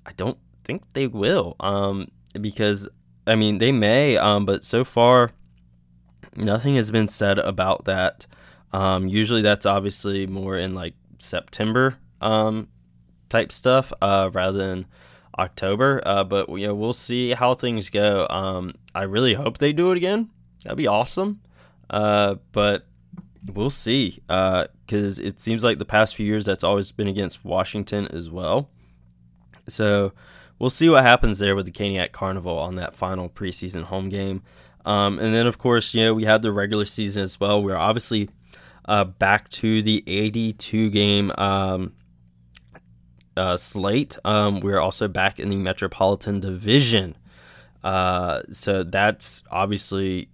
I 0.06 0.12
don't 0.12 0.38
think 0.64 0.82
they 0.92 1.06
will. 1.06 1.56
Um, 1.60 2.08
because, 2.40 2.88
I 3.26 3.34
mean, 3.34 3.58
they 3.58 3.72
may, 3.72 4.16
um, 4.16 4.46
but 4.46 4.64
so 4.64 4.84
far, 4.84 5.32
nothing 6.36 6.76
has 6.76 6.90
been 6.90 7.08
said 7.08 7.38
about 7.38 7.84
that. 7.84 8.26
Um, 8.72 9.06
usually 9.06 9.42
that's 9.42 9.66
obviously 9.66 10.26
more 10.26 10.56
in 10.56 10.74
like 10.74 10.94
September 11.18 11.98
um, 12.20 12.68
type 13.28 13.52
stuff 13.52 13.92
uh, 14.00 14.30
rather 14.32 14.58
than 14.58 14.86
October. 15.38 16.00
Uh, 16.04 16.24
but 16.24 16.48
you 16.48 16.66
know, 16.66 16.74
we'll 16.74 16.92
see 16.92 17.32
how 17.32 17.54
things 17.54 17.90
go. 17.90 18.26
Um, 18.30 18.74
I 18.94 19.02
really 19.02 19.34
hope 19.34 19.58
they 19.58 19.72
do 19.72 19.90
it 19.90 19.96
again. 19.96 20.30
That'd 20.64 20.78
be 20.78 20.86
awesome. 20.86 21.40
Uh, 21.90 22.36
but 22.52 22.86
we'll 23.52 23.70
see 23.70 24.22
because 24.92 25.18
it 25.18 25.40
seems 25.40 25.64
like 25.64 25.78
the 25.78 25.86
past 25.86 26.14
few 26.14 26.26
years 26.26 26.44
that's 26.44 26.62
always 26.62 26.92
been 26.92 27.08
against 27.08 27.46
Washington 27.46 28.06
as 28.08 28.28
well. 28.28 28.68
So 29.66 30.12
we'll 30.58 30.68
see 30.68 30.90
what 30.90 31.02
happens 31.02 31.38
there 31.38 31.56
with 31.56 31.64
the 31.64 31.72
Caniac 31.72 32.12
Carnival 32.12 32.58
on 32.58 32.74
that 32.74 32.94
final 32.94 33.30
preseason 33.30 33.84
home 33.84 34.10
game. 34.10 34.42
Um, 34.84 35.18
and 35.18 35.34
then, 35.34 35.46
of 35.46 35.56
course, 35.56 35.94
you 35.94 36.02
know, 36.02 36.12
we 36.12 36.26
had 36.26 36.42
the 36.42 36.52
regular 36.52 36.84
season 36.84 37.22
as 37.22 37.40
well. 37.40 37.62
We're 37.62 37.74
obviously 37.74 38.28
uh, 38.84 39.04
back 39.04 39.48
to 39.50 39.80
the 39.80 40.04
82 40.06 40.90
game 40.90 41.32
um, 41.38 41.94
uh, 43.34 43.56
slate. 43.56 44.18
Um, 44.26 44.60
we're 44.60 44.80
also 44.80 45.08
back 45.08 45.40
in 45.40 45.48
the 45.48 45.56
Metropolitan 45.56 46.38
Division. 46.38 47.16
Uh, 47.82 48.42
so 48.50 48.82
that's 48.82 49.42
obviously, 49.50 50.28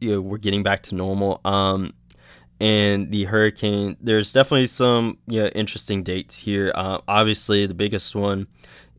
you 0.00 0.10
know, 0.10 0.20
we're 0.20 0.38
getting 0.38 0.64
back 0.64 0.82
to 0.84 0.96
normal. 0.96 1.40
Um, 1.44 1.94
and 2.62 3.10
the 3.10 3.24
hurricane, 3.24 3.96
there's 4.00 4.32
definitely 4.32 4.68
some 4.68 5.18
know, 5.26 5.48
interesting 5.48 6.04
dates 6.04 6.38
here. 6.38 6.70
Uh, 6.76 6.98
obviously, 7.08 7.66
the 7.66 7.74
biggest 7.74 8.14
one 8.14 8.46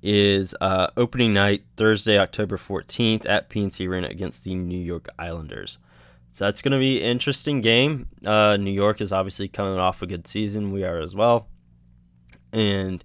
is 0.01 0.53
uh, 0.59 0.87
opening 0.97 1.31
night, 1.31 1.63
Thursday, 1.77 2.19
October 2.19 2.57
14th 2.57 3.25
at 3.25 3.49
PNC 3.49 3.87
Arena 3.87 4.09
against 4.09 4.43
the 4.43 4.53
New 4.53 4.77
York 4.77 5.07
Islanders. 5.17 5.77
So 6.31 6.43
that's 6.43 6.61
going 6.61 6.73
to 6.73 6.77
be 6.77 7.01
an 7.01 7.05
interesting 7.09 7.61
game. 7.61 8.09
Uh, 8.25 8.57
New 8.57 8.69
York 8.69 8.99
is 8.99 9.13
obviously 9.13 9.47
coming 9.47 9.79
off 9.79 10.01
a 10.01 10.07
good 10.07 10.27
season. 10.27 10.73
We 10.73 10.83
are 10.83 10.99
as 10.99 11.15
well. 11.15 11.47
And 12.51 13.01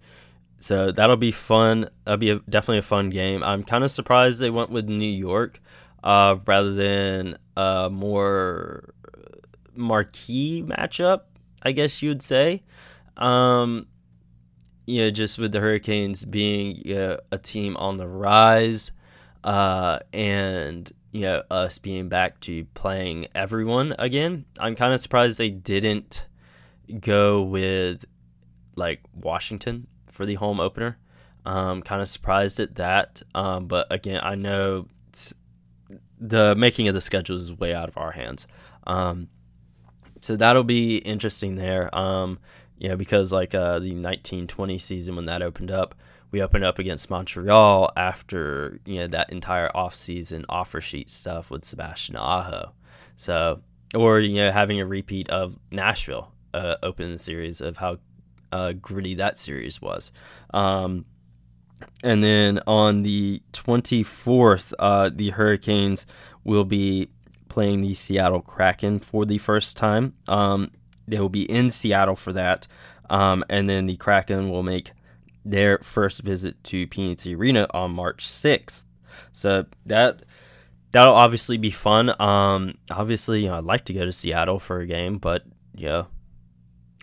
so 0.59 0.91
that'll 0.91 1.17
be 1.17 1.31
fun. 1.31 1.89
That'll 2.05 2.19
be 2.19 2.31
a, 2.31 2.41
definitely 2.51 2.79
a 2.79 2.83
fun 2.83 3.11
game. 3.11 3.45
I'm 3.45 3.63
kind 3.63 3.85
of 3.85 3.93
surprised 3.93 4.41
they 4.41 4.51
went 4.51 4.71
with 4.71 4.89
New 4.89 5.07
York 5.07 5.61
uh, 6.03 6.35
rather 6.45 6.75
than 6.75 7.39
a 7.57 7.89
more 7.93 8.93
marquee 9.79 10.63
matchup, 10.63 11.23
I 11.63 11.73
guess 11.73 12.03
you 12.03 12.11
would 12.11 12.23
say. 12.23 12.63
Um, 13.17 13.87
you 14.87 15.05
know, 15.05 15.11
just 15.11 15.39
with 15.39 15.53
the 15.53 15.61
Hurricanes 15.61 16.25
being 16.25 16.77
you 16.85 16.95
know, 16.95 17.21
a 17.31 17.39
team 17.39 17.77
on 17.77 17.97
the 17.97 18.09
rise 18.09 18.93
uh, 19.45 19.99
and 20.13 20.91
you 21.13 21.23
know 21.23 21.43
us 21.51 21.79
being 21.79 22.09
back 22.09 22.41
to 22.41 22.65
playing 22.75 23.29
everyone 23.35 23.95
again. 23.99 24.45
I'm 24.59 24.75
kind 24.77 24.93
of 24.93 25.01
surprised 25.01 25.39
they 25.39 25.51
didn't 25.51 26.27
go 27.01 27.43
with 27.43 28.05
like 28.77 29.01
Washington 29.15 29.87
for 30.11 30.27
the 30.27 30.35
home 30.35 30.61
opener. 30.61 30.99
Um, 31.45 31.83
kind 31.83 32.03
of 32.03 32.09
surprised 32.09 32.61
at 32.61 32.75
that. 32.77 33.23
Um, 33.35 33.67
but 33.69 33.87
again, 33.91 34.21
I 34.23 34.35
know 34.35 34.87
the 36.21 36.55
making 36.57 36.89
of 36.89 36.95
the 36.95 37.01
schedule 37.01 37.37
is 37.37 37.53
way 37.53 37.75
out 37.75 37.89
of 37.89 37.97
our 37.97 38.11
hands. 38.11 38.47
Um, 38.87 39.29
so 40.21 40.37
that'll 40.37 40.65
be 40.65 40.99
interesting 40.99 41.57
there. 41.57 41.95
Um, 41.97 42.39
you 42.79 42.89
know, 42.89 42.97
because 42.97 43.33
like 43.33 43.55
uh, 43.55 43.81
the 43.81 43.95
1920 43.95 44.79
season 44.79 45.17
when 45.17 45.27
that 45.27 45.43
opened 45.43 45.71
up, 45.71 45.95
we 46.31 46.43
opened 46.43 46.65
up 46.65 46.79
against 46.79 47.11
Montreal 47.11 47.91
after 47.97 48.79
you 48.85 48.97
know 48.97 49.07
that 49.09 49.31
entire 49.33 49.71
offseason 49.75 50.45
offer 50.49 50.81
sheet 50.81 51.11
stuff 51.11 51.51
with 51.51 51.65
Sebastian 51.65 52.17
Aho. 52.17 52.73
So, 53.17 53.63
or 53.97 54.21
you 54.21 54.37
know, 54.37 54.51
having 54.51 54.81
a 54.81 54.87
repeat 54.87 55.29
of 55.31 55.59
Nashville 55.73 56.33
uh, 56.55 56.77
open 56.83 57.11
the 57.11 57.19
series 57.19 57.61
of 57.61 57.77
how 57.79 57.99
uh, 58.53 58.73
gritty 58.73 59.15
that 59.17 59.39
series 59.39 59.81
was. 59.81 60.13
Um, 60.53 61.05
and 62.03 62.23
then 62.23 62.61
on 62.67 63.03
the 63.03 63.43
24th, 63.53 64.73
uh, 64.79 65.11
the 65.13 65.31
Hurricanes 65.31 66.07
will 66.45 66.65
be 66.65 67.09
playing 67.49 67.81
the 67.81 67.95
Seattle 67.95 68.41
Kraken 68.41 68.99
for 68.99 69.25
the 69.25 69.39
first 69.39 69.77
time. 69.77 70.15
Um, 70.27 70.71
they 71.07 71.19
will 71.19 71.29
be 71.29 71.51
in 71.51 71.71
Seattle 71.71 72.17
for 72.17 72.33
that. 72.33 72.67
Um, 73.11 73.45
and 73.49 73.69
then 73.69 73.87
the 73.87 73.97
Kraken 73.97 74.51
will 74.51 74.63
make 74.63 74.93
their 75.45 75.79
first 75.79 76.23
visit 76.23 76.63
to 76.65 76.87
PNC 76.87 77.37
Arena 77.37 77.67
on 77.73 77.93
March 77.93 78.27
6th. 78.27 78.85
So 79.33 79.65
that 79.87 80.23
that'll 80.93 81.15
obviously 81.15 81.57
be 81.57 81.71
fun. 81.71 82.15
Um, 82.21 82.75
obviously, 82.91 83.43
you 83.43 83.49
know, 83.49 83.57
I'd 83.57 83.65
like 83.65 83.85
to 83.87 83.93
go 83.93 84.05
to 84.05 84.13
Seattle 84.13 84.59
for 84.59 84.81
a 84.81 84.87
game, 84.87 85.19
but 85.19 85.45
yeah, 85.75 86.05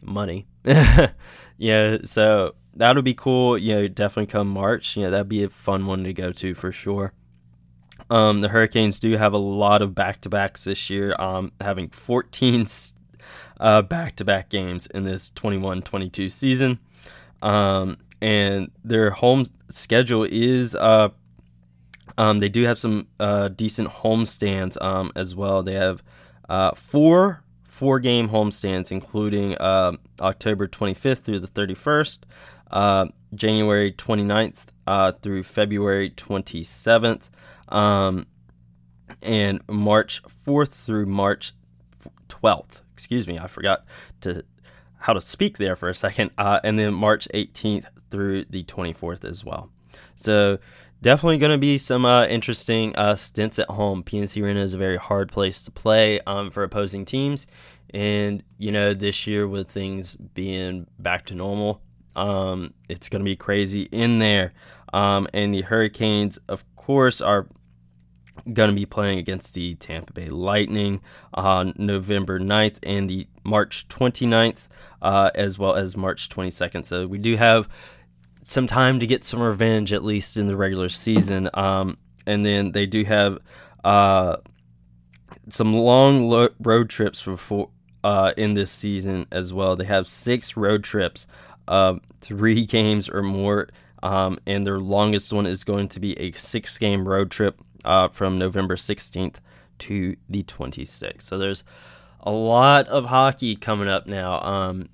money. 0.03 0.47
yeah, 1.57 1.97
so 2.03 2.55
that'll 2.75 3.03
be 3.03 3.13
cool. 3.13 3.57
You 3.57 3.75
know, 3.75 3.87
definitely 3.87 4.31
come 4.31 4.47
March. 4.49 4.95
You 4.95 5.03
know, 5.03 5.11
that'd 5.11 5.29
be 5.29 5.43
a 5.43 5.49
fun 5.49 5.85
one 5.85 6.03
to 6.03 6.13
go 6.13 6.31
to 6.31 6.53
for 6.53 6.71
sure. 6.71 7.13
Um, 8.09 8.41
the 8.41 8.49
Hurricanes 8.49 8.99
do 8.99 9.17
have 9.17 9.33
a 9.33 9.37
lot 9.37 9.81
of 9.81 9.95
back 9.95 10.21
to 10.21 10.29
backs 10.29 10.65
this 10.65 10.89
year, 10.89 11.15
um, 11.19 11.51
having 11.59 11.89
14 11.89 12.65
back 13.59 14.15
to 14.17 14.25
back 14.25 14.49
games 14.49 14.87
in 14.87 15.03
this 15.03 15.31
21 15.31 15.81
22 15.81 16.29
season. 16.29 16.79
Um, 17.41 17.97
and 18.21 18.71
their 18.83 19.11
home 19.11 19.45
schedule 19.69 20.23
is 20.23 20.75
uh, 20.75 21.09
um, 22.17 22.39
they 22.39 22.49
do 22.49 22.63
have 22.63 22.79
some 22.79 23.07
uh, 23.19 23.49
decent 23.49 23.89
home 23.89 24.25
stands 24.25 24.77
um, 24.81 25.11
as 25.15 25.35
well. 25.35 25.63
They 25.63 25.73
have 25.73 26.01
uh, 26.49 26.71
four 26.75 27.41
four 27.63 27.99
game 27.99 28.29
home 28.29 28.51
stands, 28.51 28.89
including 28.89 29.55
uh, 29.55 29.91
October 30.21 30.65
25th 30.65 31.19
through 31.19 31.39
the 31.39 31.47
31st, 31.47 32.19
uh, 32.71 33.07
January 33.33 33.91
29th 33.91 34.67
uh, 34.87 35.11
through 35.11 35.43
February 35.43 36.09
27th, 36.09 37.29
um, 37.69 38.27
and 39.21 39.61
March 39.69 40.21
4th 40.45 40.71
through 40.71 41.05
March 41.05 41.53
12th. 42.29 42.81
Excuse 42.93 43.27
me, 43.27 43.37
I 43.37 43.47
forgot 43.47 43.85
to 44.21 44.43
how 44.99 45.13
to 45.13 45.21
speak 45.21 45.57
there 45.57 45.75
for 45.75 45.89
a 45.89 45.95
second, 45.95 46.31
uh, 46.37 46.59
and 46.63 46.79
then 46.79 46.93
March 46.93 47.27
18th 47.33 47.85
through 48.09 48.45
the 48.45 48.63
24th 48.63 49.23
as 49.23 49.45
well. 49.45 49.69
So 50.15 50.57
definitely 51.01 51.37
going 51.37 51.51
to 51.51 51.59
be 51.59 51.77
some 51.77 52.05
uh, 52.05 52.25
interesting 52.25 52.95
uh, 52.95 53.15
stints 53.15 53.59
at 53.59 53.69
home. 53.69 54.03
PNC 54.03 54.41
Arena 54.41 54.61
is 54.61 54.73
a 54.73 54.79
very 54.79 54.97
hard 54.97 55.31
place 55.31 55.61
to 55.63 55.71
play 55.71 56.19
um, 56.21 56.49
for 56.49 56.63
opposing 56.63 57.05
teams, 57.05 57.45
and 57.93 58.43
you 58.57 58.71
know 58.71 58.93
this 58.93 59.27
year 59.27 59.47
with 59.47 59.69
things 59.69 60.15
being 60.15 60.87
back 60.97 61.25
to 61.27 61.35
normal, 61.35 61.81
um, 62.15 62.73
it's 62.89 63.09
going 63.09 63.19
to 63.19 63.25
be 63.25 63.35
crazy 63.35 63.83
in 63.91 64.19
there. 64.19 64.53
Um, 64.93 65.27
and 65.33 65.53
the 65.53 65.61
Hurricanes, 65.61 66.37
of 66.47 66.63
course, 66.75 67.21
are 67.21 67.47
going 68.53 68.69
to 68.69 68.75
be 68.75 68.85
playing 68.85 69.19
against 69.19 69.53
the 69.53 69.75
Tampa 69.75 70.13
Bay 70.13 70.27
Lightning 70.27 71.01
on 71.33 71.73
November 71.77 72.39
9th 72.39 72.77
and 72.83 73.09
the 73.09 73.27
March 73.43 73.87
29th, 73.87 74.67
uh, 75.01 75.31
as 75.35 75.57
well 75.57 75.75
as 75.75 75.97
March 75.97 76.29
22nd. 76.29 76.85
So 76.85 77.07
we 77.07 77.17
do 77.17 77.37
have 77.37 77.67
some 78.47 78.67
time 78.67 78.99
to 78.99 79.07
get 79.07 79.23
some 79.23 79.41
revenge, 79.41 79.93
at 79.93 80.03
least 80.03 80.37
in 80.37 80.47
the 80.47 80.55
regular 80.55 80.89
season. 80.89 81.49
Um, 81.53 81.97
and 82.27 82.45
then 82.45 82.71
they 82.71 82.85
do 82.85 83.03
have 83.05 83.39
uh, 83.83 84.37
some 85.49 85.73
long 85.73 86.29
lo- 86.29 86.49
road 86.59 86.89
trips 86.89 87.23
before 87.23 87.69
uh, 88.03 88.33
in 88.37 88.53
this 88.53 88.71
season 88.71 89.25
as 89.31 89.51
well. 89.53 89.75
They 89.75 89.85
have 89.85 90.07
six 90.07 90.55
road 90.55 90.83
trips, 90.83 91.25
uh, 91.67 91.95
three 92.21 92.65
games 92.67 93.09
or 93.09 93.23
more, 93.23 93.69
um, 94.03 94.37
and 94.45 94.65
their 94.65 94.79
longest 94.79 95.33
one 95.33 95.47
is 95.47 95.63
going 95.63 95.89
to 95.89 95.99
be 95.99 96.17
a 96.19 96.31
six-game 96.33 97.07
road 97.07 97.31
trip 97.31 97.59
uh, 97.85 98.09
from 98.09 98.37
November 98.37 98.75
16th 98.75 99.37
to 99.79 100.15
the 100.29 100.43
26th. 100.43 101.21
So 101.21 101.37
there's 101.37 101.63
a 102.21 102.31
lot 102.31 102.87
of 102.87 103.05
hockey 103.05 103.55
coming 103.55 103.87
up 103.87 104.07
now. 104.07 104.41
Um, 104.41 104.89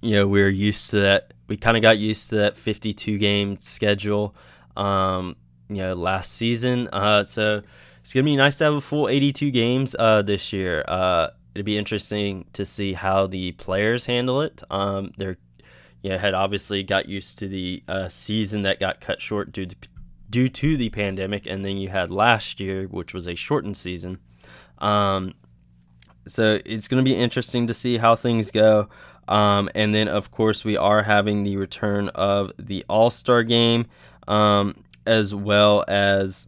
you 0.00 0.16
know, 0.16 0.26
we're 0.26 0.48
used 0.48 0.90
to 0.90 1.00
that. 1.00 1.34
We 1.46 1.56
kind 1.56 1.76
of 1.76 1.82
got 1.82 1.98
used 1.98 2.30
to 2.30 2.36
that 2.36 2.56
52 2.56 3.18
game 3.18 3.56
schedule, 3.58 4.34
um, 4.76 5.36
you 5.68 5.76
know, 5.76 5.94
last 5.94 6.32
season. 6.32 6.88
Uh, 6.92 7.24
so 7.24 7.62
it's 8.00 8.12
gonna 8.12 8.24
be 8.24 8.36
nice 8.36 8.58
to 8.58 8.64
have 8.64 8.74
a 8.74 8.80
full 8.80 9.08
82 9.08 9.50
games 9.50 9.96
uh, 9.98 10.22
this 10.22 10.52
year. 10.52 10.84
Uh, 10.86 11.28
it'd 11.54 11.66
be 11.66 11.76
interesting 11.76 12.46
to 12.52 12.64
see 12.64 12.92
how 12.92 13.26
the 13.26 13.52
players 13.52 14.06
handle 14.06 14.42
it. 14.42 14.62
Um, 14.70 15.12
they're, 15.16 15.36
you 16.02 16.10
know, 16.10 16.18
had 16.18 16.34
obviously 16.34 16.82
got 16.82 17.08
used 17.08 17.38
to 17.40 17.48
the 17.48 17.82
uh, 17.88 18.08
season 18.08 18.62
that 18.62 18.80
got 18.80 19.00
cut 19.00 19.20
short 19.20 19.52
due 19.52 19.66
to 19.66 19.76
due 20.30 20.48
to 20.48 20.76
the 20.76 20.90
pandemic, 20.90 21.46
and 21.46 21.64
then 21.64 21.76
you 21.76 21.88
had 21.88 22.10
last 22.10 22.60
year, 22.60 22.86
which 22.86 23.12
was 23.12 23.26
a 23.26 23.34
shortened 23.34 23.76
season. 23.76 24.18
Um, 24.78 25.34
so 26.26 26.60
it's 26.64 26.88
going 26.88 27.04
to 27.04 27.08
be 27.08 27.16
interesting 27.16 27.66
to 27.66 27.74
see 27.74 27.98
how 27.98 28.14
things 28.14 28.50
go. 28.50 28.88
Um, 29.28 29.68
and 29.74 29.94
then, 29.94 30.08
of 30.08 30.30
course, 30.30 30.64
we 30.64 30.76
are 30.76 31.02
having 31.02 31.42
the 31.42 31.56
return 31.56 32.08
of 32.10 32.52
the 32.58 32.84
All 32.88 33.10
Star 33.10 33.42
game, 33.42 33.86
um, 34.26 34.82
as 35.06 35.34
well 35.34 35.84
as 35.88 36.46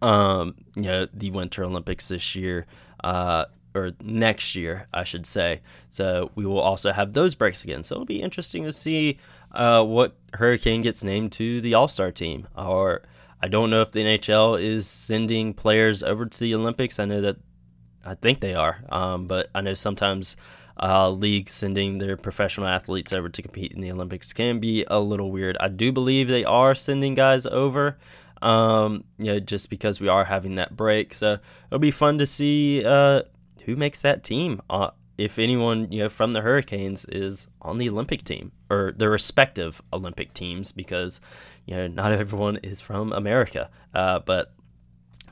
um, 0.00 0.54
you 0.76 0.82
know 0.82 1.06
the 1.12 1.30
Winter 1.30 1.64
Olympics 1.64 2.08
this 2.08 2.34
year. 2.34 2.66
Uh, 3.02 3.44
or 3.74 3.92
next 4.02 4.54
year, 4.54 4.88
I 4.92 5.04
should 5.04 5.26
say. 5.26 5.60
So 5.88 6.30
we 6.34 6.44
will 6.46 6.60
also 6.60 6.90
have 6.90 7.12
those 7.12 7.34
breaks 7.34 7.64
again. 7.64 7.82
So 7.82 7.94
it'll 7.94 8.06
be 8.06 8.22
interesting 8.22 8.64
to 8.64 8.72
see 8.72 9.18
uh, 9.52 9.84
what 9.84 10.16
Hurricane 10.34 10.82
gets 10.82 11.04
named 11.04 11.32
to 11.32 11.60
the 11.60 11.74
All 11.74 11.88
Star 11.88 12.10
team. 12.12 12.48
Or 12.56 13.02
I 13.42 13.48
don't 13.48 13.70
know 13.70 13.82
if 13.82 13.92
the 13.92 14.00
NHL 14.00 14.60
is 14.62 14.86
sending 14.88 15.54
players 15.54 16.02
over 16.02 16.26
to 16.26 16.40
the 16.40 16.54
Olympics. 16.54 16.98
I 16.98 17.04
know 17.04 17.20
that 17.20 17.36
I 18.04 18.14
think 18.14 18.40
they 18.40 18.54
are, 18.54 18.82
um, 18.90 19.26
but 19.26 19.50
I 19.54 19.60
know 19.60 19.74
sometimes 19.74 20.36
uh, 20.80 21.10
leagues 21.10 21.52
sending 21.52 21.98
their 21.98 22.16
professional 22.16 22.66
athletes 22.66 23.12
over 23.12 23.28
to 23.28 23.42
compete 23.42 23.72
in 23.72 23.80
the 23.80 23.90
Olympics 23.90 24.32
can 24.32 24.60
be 24.60 24.84
a 24.88 24.98
little 24.98 25.30
weird. 25.30 25.56
I 25.58 25.68
do 25.68 25.92
believe 25.92 26.28
they 26.28 26.44
are 26.44 26.74
sending 26.74 27.14
guys 27.14 27.46
over. 27.46 27.98
Um, 28.40 29.02
you 29.18 29.32
know, 29.32 29.40
just 29.40 29.68
because 29.68 30.00
we 30.00 30.06
are 30.06 30.24
having 30.24 30.54
that 30.56 30.76
break, 30.76 31.12
so 31.12 31.38
it'll 31.66 31.80
be 31.80 31.90
fun 31.90 32.18
to 32.18 32.26
see 32.26 32.84
uh, 32.84 33.22
who 33.64 33.74
makes 33.74 34.02
that 34.02 34.22
team. 34.22 34.62
Uh, 34.70 34.90
if 35.18 35.38
anyone 35.38 35.90
you 35.90 36.04
know 36.04 36.08
from 36.08 36.32
the 36.32 36.40
Hurricanes 36.40 37.04
is 37.06 37.48
on 37.60 37.78
the 37.78 37.90
Olympic 37.90 38.22
team 38.22 38.52
or 38.70 38.94
their 38.96 39.10
respective 39.10 39.82
Olympic 39.92 40.32
teams, 40.32 40.72
because 40.72 41.20
you 41.66 41.74
know 41.74 41.88
not 41.88 42.12
everyone 42.12 42.58
is 42.62 42.80
from 42.80 43.12
America. 43.12 43.68
Uh, 43.94 44.20
but 44.20 44.54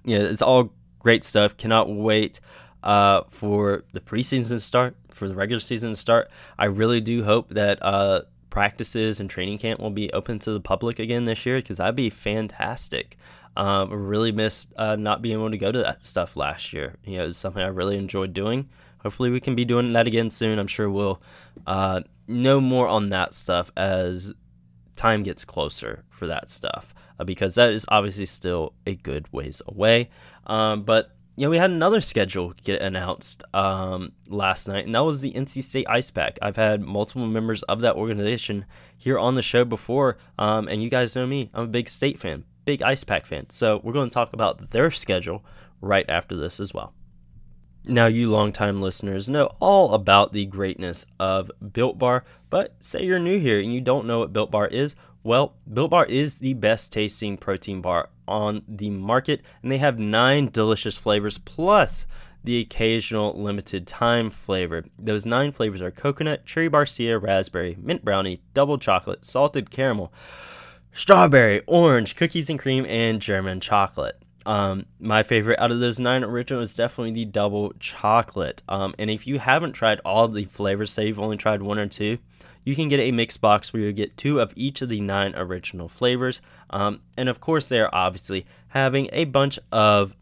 you 0.04 0.18
know 0.18 0.24
it's 0.24 0.42
all 0.42 0.72
great 0.98 1.22
stuff. 1.24 1.56
Cannot 1.56 1.88
wait 1.88 2.40
uh, 2.82 3.22
for 3.30 3.84
the 3.92 4.00
preseason 4.00 4.48
to 4.48 4.60
start, 4.60 4.96
for 5.10 5.28
the 5.28 5.34
regular 5.34 5.60
season 5.60 5.90
to 5.90 5.96
start. 5.96 6.30
I 6.58 6.66
really 6.66 7.00
do 7.00 7.22
hope 7.22 7.50
that 7.50 7.78
uh, 7.80 8.22
practices 8.50 9.20
and 9.20 9.30
training 9.30 9.58
camp 9.58 9.80
will 9.80 9.90
be 9.90 10.12
open 10.12 10.40
to 10.40 10.52
the 10.52 10.60
public 10.60 10.98
again 10.98 11.26
this 11.26 11.46
year 11.46 11.58
because 11.58 11.78
that'd 11.78 11.94
be 11.94 12.10
fantastic. 12.10 13.16
Um, 13.56 13.90
really 13.90 14.32
missed 14.32 14.72
uh, 14.76 14.96
not 14.96 15.22
being 15.22 15.38
able 15.38 15.50
to 15.50 15.56
go 15.56 15.72
to 15.72 15.78
that 15.78 16.04
stuff 16.04 16.36
last 16.36 16.72
year. 16.72 16.96
You 17.04 17.18
know, 17.18 17.26
it's 17.26 17.38
something 17.38 17.62
I 17.62 17.68
really 17.68 17.96
enjoyed 17.96 18.34
doing 18.34 18.68
hopefully 19.06 19.30
we 19.30 19.38
can 19.38 19.54
be 19.54 19.64
doing 19.64 19.92
that 19.92 20.08
again 20.08 20.28
soon. 20.28 20.58
I'm 20.58 20.66
sure 20.66 20.90
we'll 20.90 21.22
uh, 21.64 22.00
know 22.26 22.60
more 22.60 22.88
on 22.88 23.10
that 23.10 23.34
stuff 23.34 23.70
as 23.76 24.34
time 24.96 25.22
gets 25.22 25.44
closer 25.44 26.02
for 26.10 26.26
that 26.26 26.50
stuff 26.50 26.92
uh, 27.20 27.24
because 27.24 27.54
that 27.54 27.70
is 27.70 27.84
obviously 27.86 28.26
still 28.26 28.74
a 28.84 28.96
good 28.96 29.32
ways 29.32 29.62
away. 29.68 30.10
Um, 30.48 30.82
but 30.82 31.12
you 31.36 31.46
know, 31.46 31.50
we 31.50 31.56
had 31.56 31.70
another 31.70 32.00
schedule 32.00 32.52
get 32.64 32.82
announced 32.82 33.44
um, 33.54 34.10
last 34.28 34.66
night, 34.66 34.86
and 34.86 34.94
that 34.96 35.04
was 35.04 35.20
the 35.20 35.32
NC 35.34 35.62
State 35.62 35.86
Ice 35.88 36.10
Pack. 36.10 36.36
I've 36.42 36.56
had 36.56 36.80
multiple 36.80 37.28
members 37.28 37.62
of 37.64 37.82
that 37.82 37.94
organization 37.94 38.64
here 38.98 39.20
on 39.20 39.36
the 39.36 39.42
show 39.42 39.64
before, 39.64 40.18
um, 40.36 40.66
and 40.66 40.82
you 40.82 40.90
guys 40.90 41.14
know 41.14 41.28
me. 41.28 41.48
I'm 41.54 41.64
a 41.64 41.68
big 41.68 41.88
state 41.88 42.18
fan, 42.18 42.42
big 42.64 42.82
Ice 42.82 43.04
Pack 43.04 43.24
fan. 43.24 43.50
So 43.50 43.80
we're 43.84 43.92
going 43.92 44.08
to 44.10 44.14
talk 44.14 44.32
about 44.32 44.72
their 44.72 44.90
schedule 44.90 45.44
right 45.80 46.06
after 46.08 46.34
this 46.34 46.58
as 46.58 46.74
well. 46.74 46.92
Now, 47.88 48.06
you 48.06 48.30
longtime 48.30 48.82
listeners 48.82 49.28
know 49.28 49.54
all 49.60 49.94
about 49.94 50.32
the 50.32 50.46
greatness 50.46 51.06
of 51.20 51.52
Built 51.72 51.98
Bar, 51.98 52.24
but 52.50 52.74
say 52.80 53.04
you're 53.04 53.20
new 53.20 53.38
here 53.38 53.60
and 53.60 53.72
you 53.72 53.80
don't 53.80 54.08
know 54.08 54.18
what 54.18 54.32
Built 54.32 54.50
Bar 54.50 54.66
is. 54.66 54.96
Well, 55.22 55.54
Built 55.72 55.92
Bar 55.92 56.06
is 56.06 56.40
the 56.40 56.54
best 56.54 56.92
tasting 56.92 57.36
protein 57.36 57.80
bar 57.80 58.08
on 58.26 58.62
the 58.66 58.90
market, 58.90 59.42
and 59.62 59.70
they 59.70 59.78
have 59.78 60.00
nine 60.00 60.48
delicious 60.52 60.96
flavors 60.96 61.38
plus 61.38 62.08
the 62.42 62.60
occasional 62.60 63.40
limited 63.40 63.86
time 63.86 64.30
flavor. 64.30 64.84
Those 64.98 65.24
nine 65.24 65.52
flavors 65.52 65.80
are 65.80 65.92
coconut, 65.92 66.44
cherry 66.44 66.68
barcia, 66.68 67.22
raspberry, 67.22 67.76
mint 67.80 68.04
brownie, 68.04 68.42
double 68.52 68.78
chocolate, 68.78 69.24
salted 69.24 69.70
caramel, 69.70 70.12
strawberry, 70.90 71.62
orange, 71.68 72.16
cookies 72.16 72.50
and 72.50 72.58
cream, 72.58 72.84
and 72.88 73.22
German 73.22 73.60
chocolate. 73.60 74.20
Um, 74.46 74.86
my 75.00 75.24
favorite 75.24 75.58
out 75.58 75.72
of 75.72 75.80
those 75.80 75.98
nine 75.98 76.22
original 76.22 76.62
is 76.62 76.76
definitely 76.76 77.10
the 77.10 77.24
double 77.24 77.72
chocolate. 77.80 78.62
Um, 78.68 78.94
and 78.98 79.10
if 79.10 79.26
you 79.26 79.38
haven't 79.40 79.72
tried 79.72 80.00
all 80.04 80.28
the 80.28 80.44
flavors, 80.44 80.92
say 80.92 81.08
you've 81.08 81.18
only 81.18 81.36
tried 81.36 81.62
one 81.62 81.78
or 81.78 81.88
two, 81.88 82.18
you 82.64 82.76
can 82.76 82.88
get 82.88 83.00
a 83.00 83.12
mix 83.12 83.36
box 83.36 83.72
where 83.72 83.82
you 83.82 83.92
get 83.92 84.16
two 84.16 84.40
of 84.40 84.52
each 84.56 84.82
of 84.82 84.88
the 84.88 85.00
nine 85.00 85.34
original 85.36 85.88
flavors. 85.88 86.40
Um, 86.70 87.00
and 87.16 87.28
of 87.28 87.40
course, 87.40 87.68
they're 87.68 87.92
obviously 87.94 88.46
having 88.68 89.08
a 89.12 89.24
bunch 89.24 89.58
of 89.72 90.14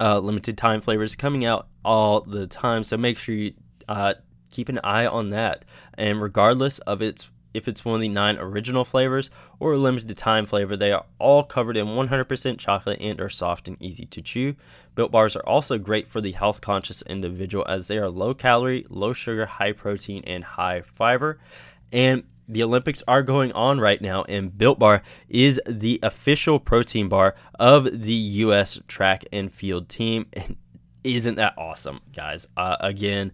uh, 0.00 0.18
limited 0.18 0.58
time 0.58 0.80
flavors 0.80 1.14
coming 1.14 1.44
out 1.44 1.68
all 1.84 2.22
the 2.22 2.46
time. 2.46 2.82
So 2.82 2.96
make 2.96 3.18
sure 3.18 3.34
you 3.34 3.52
uh, 3.88 4.14
keep 4.50 4.68
an 4.68 4.80
eye 4.82 5.06
on 5.06 5.30
that. 5.30 5.64
And 5.98 6.20
regardless 6.20 6.78
of 6.80 7.02
its 7.02 7.30
if 7.54 7.68
it's 7.68 7.84
one 7.84 7.94
of 7.94 8.00
the 8.00 8.08
nine 8.08 8.36
original 8.36 8.84
flavors 8.84 9.30
or 9.60 9.72
a 9.72 9.78
limited 9.78 10.14
time 10.18 10.44
flavor, 10.44 10.76
they 10.76 10.92
are 10.92 11.06
all 11.18 11.44
covered 11.44 11.76
in 11.76 11.86
100% 11.86 12.58
chocolate 12.58 13.00
and 13.00 13.20
are 13.20 13.28
soft 13.28 13.68
and 13.68 13.80
easy 13.80 14.04
to 14.06 14.20
chew. 14.20 14.56
Built 14.94 15.12
bars 15.12 15.36
are 15.36 15.46
also 15.46 15.78
great 15.78 16.08
for 16.08 16.20
the 16.20 16.32
health 16.32 16.60
conscious 16.60 17.02
individual 17.02 17.64
as 17.68 17.86
they 17.88 17.98
are 17.98 18.10
low 18.10 18.34
calorie, 18.34 18.84
low 18.90 19.12
sugar, 19.12 19.46
high 19.46 19.72
protein, 19.72 20.24
and 20.26 20.44
high 20.44 20.82
fiber. 20.82 21.38
And 21.92 22.24
the 22.48 22.62
Olympics 22.62 23.02
are 23.08 23.22
going 23.22 23.52
on 23.52 23.80
right 23.80 24.00
now, 24.02 24.24
and 24.24 24.56
Built 24.56 24.78
Bar 24.78 25.02
is 25.28 25.60
the 25.66 25.98
official 26.02 26.58
protein 26.58 27.08
bar 27.08 27.34
of 27.58 28.02
the 28.02 28.12
U.S. 28.12 28.78
track 28.86 29.24
and 29.32 29.52
field 29.52 29.88
team. 29.88 30.26
And 30.36 30.56
isn't 31.04 31.34
that 31.34 31.52
awesome, 31.58 32.00
guys? 32.14 32.48
Uh, 32.56 32.76
again, 32.80 33.32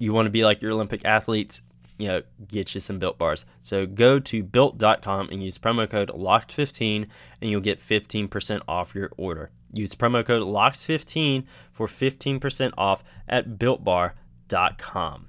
you 0.00 0.12
want 0.12 0.26
to 0.26 0.30
be 0.30 0.44
like 0.44 0.60
your 0.60 0.72
Olympic 0.72 1.04
athletes 1.04 1.62
you 1.98 2.08
know, 2.08 2.22
get 2.48 2.74
you 2.74 2.80
some 2.80 2.98
built 2.98 3.18
bars. 3.18 3.46
So 3.62 3.86
go 3.86 4.18
to 4.18 4.42
built.com 4.42 5.28
and 5.30 5.42
use 5.42 5.58
promo 5.58 5.88
code 5.88 6.10
LOCKED15 6.10 7.06
and 7.40 7.50
you'll 7.50 7.60
get 7.60 7.80
15% 7.80 8.62
off 8.66 8.94
your 8.94 9.10
order. 9.16 9.50
Use 9.72 9.94
promo 9.94 10.24
code 10.24 10.42
LOCKED15 10.42 11.44
for 11.72 11.86
15% 11.86 12.72
off 12.76 13.04
at 13.28 13.58
builtbar.com. 13.58 15.28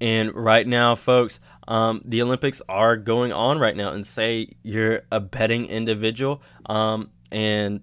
And 0.00 0.34
right 0.34 0.66
now, 0.66 0.94
folks, 0.94 1.40
um, 1.66 2.02
the 2.04 2.22
Olympics 2.22 2.62
are 2.68 2.96
going 2.96 3.32
on 3.32 3.58
right 3.58 3.76
now. 3.76 3.90
And 3.90 4.06
say 4.06 4.54
you're 4.62 5.02
a 5.10 5.20
betting 5.20 5.66
individual 5.66 6.42
um, 6.66 7.10
and 7.32 7.80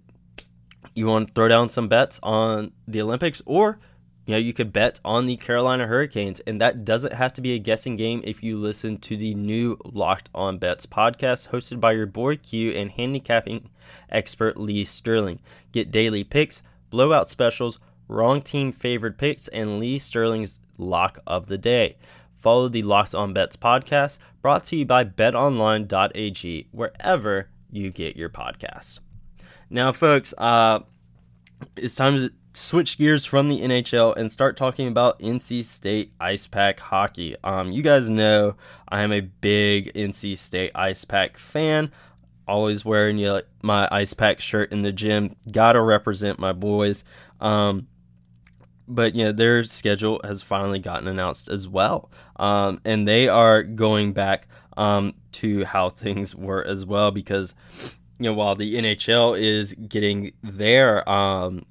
you 0.95 1.07
want 1.07 1.27
to 1.27 1.33
throw 1.33 1.47
down 1.47 1.69
some 1.69 1.87
bets 1.87 2.19
on 2.23 2.71
the 2.87 3.01
Olympics 3.01 3.41
or 3.45 3.79
you 4.25 4.33
know, 4.33 4.39
you 4.39 4.53
could 4.53 4.73
bet 4.73 4.99
on 5.05 5.25
the 5.25 5.38
Carolina 5.38 5.85
Hurricanes, 5.85 6.39
and 6.41 6.59
that 6.59 6.83
doesn't 6.83 7.13
have 7.13 7.33
to 7.33 7.41
be 7.41 7.53
a 7.53 7.59
guessing 7.59 7.95
game 7.95 8.21
if 8.23 8.43
you 8.43 8.57
listen 8.57 8.97
to 8.99 9.15
the 9.15 9.35
new 9.35 9.77
Locked 9.85 10.29
On 10.33 10.57
Bets 10.57 10.88
podcast 10.88 11.49
hosted 11.49 11.79
by 11.79 11.91
your 11.91 12.07
boy 12.07 12.35
Q 12.38 12.71
and 12.71 12.89
handicapping 12.89 13.69
expert 14.09 14.57
Lee 14.57 14.83
Sterling. 14.83 15.39
Get 15.71 15.91
daily 15.91 16.23
picks, 16.23 16.63
blowout 16.89 17.29
specials, 17.29 17.77
wrong 18.07 18.41
team 18.41 18.71
favored 18.71 19.19
picks, 19.19 19.47
and 19.49 19.79
Lee 19.79 19.99
Sterling's 19.99 20.59
lock 20.77 21.19
of 21.27 21.45
the 21.45 21.57
day. 21.57 21.97
Follow 22.39 22.67
the 22.67 22.83
Locked 22.83 23.13
On 23.13 23.31
Bets 23.31 23.57
podcast 23.57 24.17
brought 24.41 24.63
to 24.65 24.75
you 24.75 24.85
by 24.85 25.03
betonline.ag, 25.03 26.67
wherever 26.71 27.49
you 27.71 27.91
get 27.91 28.15
your 28.15 28.29
podcast. 28.29 28.99
Now, 29.69 29.91
folks, 29.91 30.33
uh, 30.38 30.79
it's 31.75 31.95
time 31.95 32.17
to 32.17 32.31
switch 32.55 32.97
gears 32.97 33.25
from 33.25 33.49
the 33.49 33.61
NHL 33.61 34.15
and 34.15 34.31
start 34.31 34.57
talking 34.57 34.87
about 34.87 35.19
NC 35.19 35.65
State 35.65 36.13
Ice 36.19 36.47
Pack 36.47 36.79
hockey. 36.79 37.35
Um, 37.43 37.71
you 37.71 37.81
guys 37.81 38.09
know 38.09 38.55
I 38.89 39.01
am 39.01 39.11
a 39.11 39.21
big 39.21 39.93
NC 39.93 40.37
State 40.37 40.71
Ice 40.75 41.05
Pack 41.05 41.37
fan. 41.37 41.91
Always 42.47 42.85
wearing 42.85 43.17
you 43.17 43.25
know, 43.25 43.41
my 43.61 43.87
Ice 43.91 44.13
Pack 44.13 44.39
shirt 44.39 44.71
in 44.71 44.81
the 44.81 44.91
gym. 44.91 45.35
Gotta 45.51 45.81
represent 45.81 46.39
my 46.39 46.53
boys. 46.53 47.03
Um, 47.39 47.87
but 48.87 49.15
you 49.15 49.25
know 49.25 49.31
their 49.31 49.63
schedule 49.63 50.21
has 50.23 50.41
finally 50.41 50.79
gotten 50.79 51.07
announced 51.07 51.49
as 51.49 51.67
well, 51.67 52.11
um, 52.35 52.79
and 52.85 53.07
they 53.07 53.27
are 53.27 53.63
going 53.63 54.13
back 54.13 54.47
um, 54.77 55.13
to 55.33 55.65
how 55.65 55.89
things 55.89 56.35
were 56.35 56.63
as 56.63 56.85
well 56.85 57.11
because 57.11 57.55
you 58.19 58.29
know 58.29 58.33
while 58.33 58.55
the 58.55 58.75
NHL 58.75 59.39
is 59.39 59.73
getting 59.73 60.33
their 60.43 61.07
um, 61.09 61.65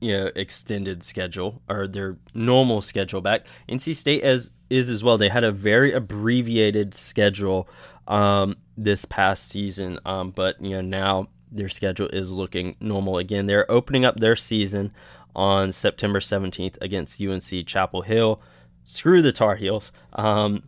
you 0.00 0.16
know 0.16 0.30
extended 0.36 1.02
schedule 1.02 1.62
or 1.68 1.86
their 1.86 2.16
normal 2.34 2.80
schedule 2.80 3.20
back, 3.20 3.46
NC 3.68 3.96
State 3.96 4.22
as 4.22 4.50
is 4.70 4.90
as 4.90 5.02
well. 5.02 5.18
They 5.18 5.28
had 5.28 5.44
a 5.44 5.52
very 5.52 5.92
abbreviated 5.92 6.94
schedule 6.94 7.68
um, 8.08 8.56
this 8.76 9.04
past 9.04 9.48
season, 9.48 9.98
um, 10.04 10.30
but 10.30 10.60
you 10.60 10.70
know 10.70 10.80
now 10.80 11.28
their 11.50 11.68
schedule 11.68 12.08
is 12.08 12.32
looking 12.32 12.76
normal 12.80 13.18
again. 13.18 13.46
They're 13.46 13.70
opening 13.70 14.04
up 14.04 14.18
their 14.18 14.36
season 14.36 14.92
on 15.34 15.70
September 15.72 16.18
17th 16.18 16.76
against 16.80 17.20
UNC 17.20 17.66
Chapel 17.66 18.02
Hill. 18.02 18.40
Screw 18.84 19.22
the 19.22 19.32
Tar 19.32 19.56
Heels. 19.56 19.92
Um, 20.14 20.62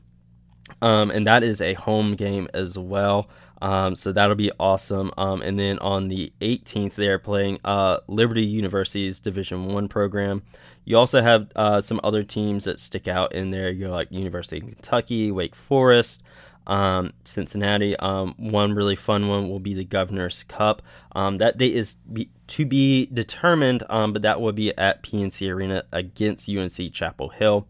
um, 0.82 1.10
and 1.10 1.26
that 1.26 1.42
is 1.42 1.60
a 1.60 1.74
home 1.74 2.14
game 2.14 2.48
as 2.54 2.78
well. 2.78 3.28
Um, 3.60 3.94
so 3.94 4.12
that'll 4.12 4.36
be 4.36 4.52
awesome. 4.58 5.10
Um, 5.16 5.42
and 5.42 5.58
then 5.58 5.78
on 5.80 6.08
the 6.08 6.32
18th, 6.40 6.94
they're 6.94 7.18
playing 7.18 7.58
uh, 7.64 7.98
Liberty 8.06 8.44
University's 8.44 9.20
Division 9.20 9.66
One 9.66 9.88
program. 9.88 10.42
You 10.84 10.96
also 10.96 11.20
have 11.20 11.50
uh, 11.56 11.80
some 11.80 12.00
other 12.02 12.22
teams 12.22 12.64
that 12.64 12.80
stick 12.80 13.08
out 13.08 13.32
in 13.32 13.50
there. 13.50 13.70
You 13.70 13.86
know, 13.86 13.92
like 13.92 14.12
University 14.12 14.58
of 14.58 14.64
Kentucky, 14.64 15.30
Wake 15.30 15.54
Forest, 15.54 16.22
um, 16.66 17.12
Cincinnati. 17.24 17.96
Um, 17.96 18.34
one 18.38 18.74
really 18.74 18.96
fun 18.96 19.28
one 19.28 19.48
will 19.48 19.58
be 19.58 19.74
the 19.74 19.84
Governor's 19.84 20.44
Cup. 20.44 20.82
Um, 21.12 21.36
that 21.36 21.58
date 21.58 21.74
is 21.74 21.96
be, 22.10 22.30
to 22.48 22.64
be 22.64 23.06
determined, 23.06 23.82
um, 23.90 24.12
but 24.12 24.22
that 24.22 24.40
will 24.40 24.52
be 24.52 24.76
at 24.78 25.02
PNC 25.02 25.52
Arena 25.52 25.84
against 25.92 26.48
UNC 26.48 26.92
Chapel 26.92 27.30
Hill. 27.30 27.66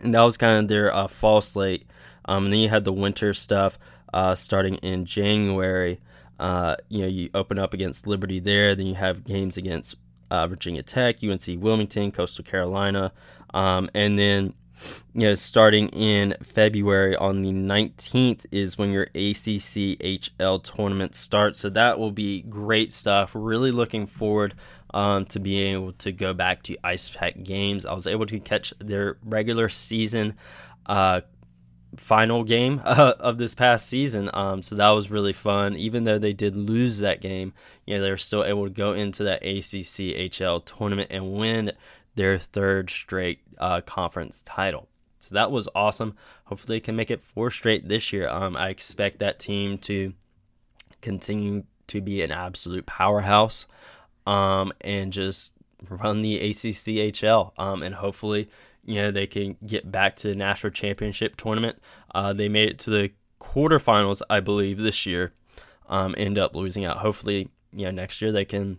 And 0.00 0.12
that 0.14 0.22
was 0.22 0.36
kind 0.36 0.58
of 0.58 0.68
their 0.68 0.94
uh, 0.94 1.06
fall 1.06 1.40
slate. 1.40 1.86
And 2.26 2.52
then 2.52 2.58
you 2.58 2.68
had 2.68 2.84
the 2.84 2.92
winter 2.92 3.32
stuff 3.32 3.78
uh, 4.12 4.34
starting 4.34 4.76
in 4.76 5.04
January. 5.04 6.00
Uh, 6.38 6.76
you 6.88 7.00
know, 7.00 7.08
you 7.08 7.30
open 7.34 7.58
up 7.58 7.72
against 7.72 8.06
Liberty 8.06 8.40
there. 8.40 8.74
Then 8.74 8.86
you 8.86 8.94
have 8.94 9.24
games 9.24 9.56
against 9.56 9.94
uh, 10.30 10.46
Virginia 10.46 10.82
Tech, 10.82 11.22
UNC 11.22 11.46
Wilmington, 11.58 12.12
Coastal 12.12 12.44
Carolina, 12.44 13.12
um, 13.54 13.88
and 13.94 14.18
then 14.18 14.54
you 15.14 15.22
know, 15.22 15.34
starting 15.34 15.88
in 15.88 16.36
February 16.42 17.16
on 17.16 17.42
the 17.42 17.50
19th 17.50 18.44
is 18.50 18.76
when 18.76 18.90
your 18.90 19.04
ACC 19.04 19.96
HL 19.98 20.62
tournament 20.62 21.14
starts. 21.14 21.58
So 21.58 21.70
that 21.70 21.98
will 21.98 22.10
be 22.10 22.42
great 22.42 22.92
stuff. 22.92 23.32
Really 23.34 23.70
looking 23.70 24.06
forward 24.06 24.54
um, 24.92 25.24
to 25.26 25.40
being 25.40 25.74
able 25.74 25.92
to 25.94 26.12
go 26.12 26.34
back 26.34 26.62
to 26.64 26.76
Ice 26.84 27.08
Pack 27.08 27.42
games. 27.42 27.86
I 27.86 27.94
was 27.94 28.06
able 28.06 28.26
to 28.26 28.38
catch 28.38 28.74
their 28.78 29.16
regular 29.24 29.68
season 29.68 30.34
uh, 30.84 31.22
final 31.96 32.44
game 32.44 32.80
uh, 32.84 33.14
of 33.18 33.38
this 33.38 33.54
past 33.54 33.88
season. 33.88 34.30
Um, 34.34 34.62
so 34.62 34.74
that 34.76 34.90
was 34.90 35.10
really 35.10 35.32
fun. 35.32 35.76
Even 35.76 36.04
though 36.04 36.18
they 36.18 36.32
did 36.32 36.56
lose 36.56 36.98
that 36.98 37.20
game, 37.20 37.52
you 37.86 37.96
know, 37.96 38.02
they 38.02 38.10
were 38.10 38.16
still 38.16 38.44
able 38.44 38.64
to 38.64 38.70
go 38.70 38.92
into 38.92 39.24
that 39.24 39.42
ACC 39.42 40.16
HL 40.30 40.64
tournament 40.64 41.08
and 41.10 41.32
win 41.32 41.72
their 42.14 42.38
third 42.38 42.90
straight 42.90 43.40
uh, 43.58 43.80
conference 43.82 44.42
title. 44.42 44.88
So 45.18 45.34
that 45.34 45.50
was 45.50 45.68
awesome. 45.74 46.16
Hopefully, 46.44 46.76
they 46.76 46.80
can 46.80 46.96
make 46.96 47.10
it 47.10 47.22
four 47.22 47.50
straight 47.50 47.88
this 47.88 48.12
year. 48.12 48.28
Um, 48.28 48.56
I 48.56 48.68
expect 48.68 49.18
that 49.18 49.38
team 49.38 49.78
to 49.78 50.12
continue 51.00 51.64
to 51.88 52.00
be 52.00 52.22
an 52.22 52.32
absolute 52.32 52.86
powerhouse 52.86 53.66
um, 54.26 54.72
and 54.80 55.12
just 55.12 55.52
run 55.88 56.20
the 56.20 56.40
ACCHL. 56.40 57.52
Um, 57.58 57.82
and 57.82 57.94
hopefully, 57.94 58.48
you 58.86 59.02
know, 59.02 59.10
they 59.10 59.26
can 59.26 59.56
get 59.66 59.90
back 59.90 60.16
to 60.16 60.28
the 60.28 60.34
national 60.34 60.70
championship 60.70 61.36
tournament. 61.36 61.78
Uh, 62.14 62.32
they 62.32 62.48
made 62.48 62.70
it 62.70 62.78
to 62.80 62.90
the 62.90 63.10
quarterfinals, 63.40 64.22
I 64.30 64.40
believe, 64.40 64.78
this 64.78 65.04
year. 65.04 65.32
Um, 65.88 66.14
end 66.16 66.38
up 66.38 66.56
losing 66.56 66.84
out. 66.84 66.98
Hopefully, 66.98 67.48
you 67.72 67.84
know, 67.84 67.90
next 67.90 68.22
year 68.22 68.32
they 68.32 68.44
can 68.44 68.78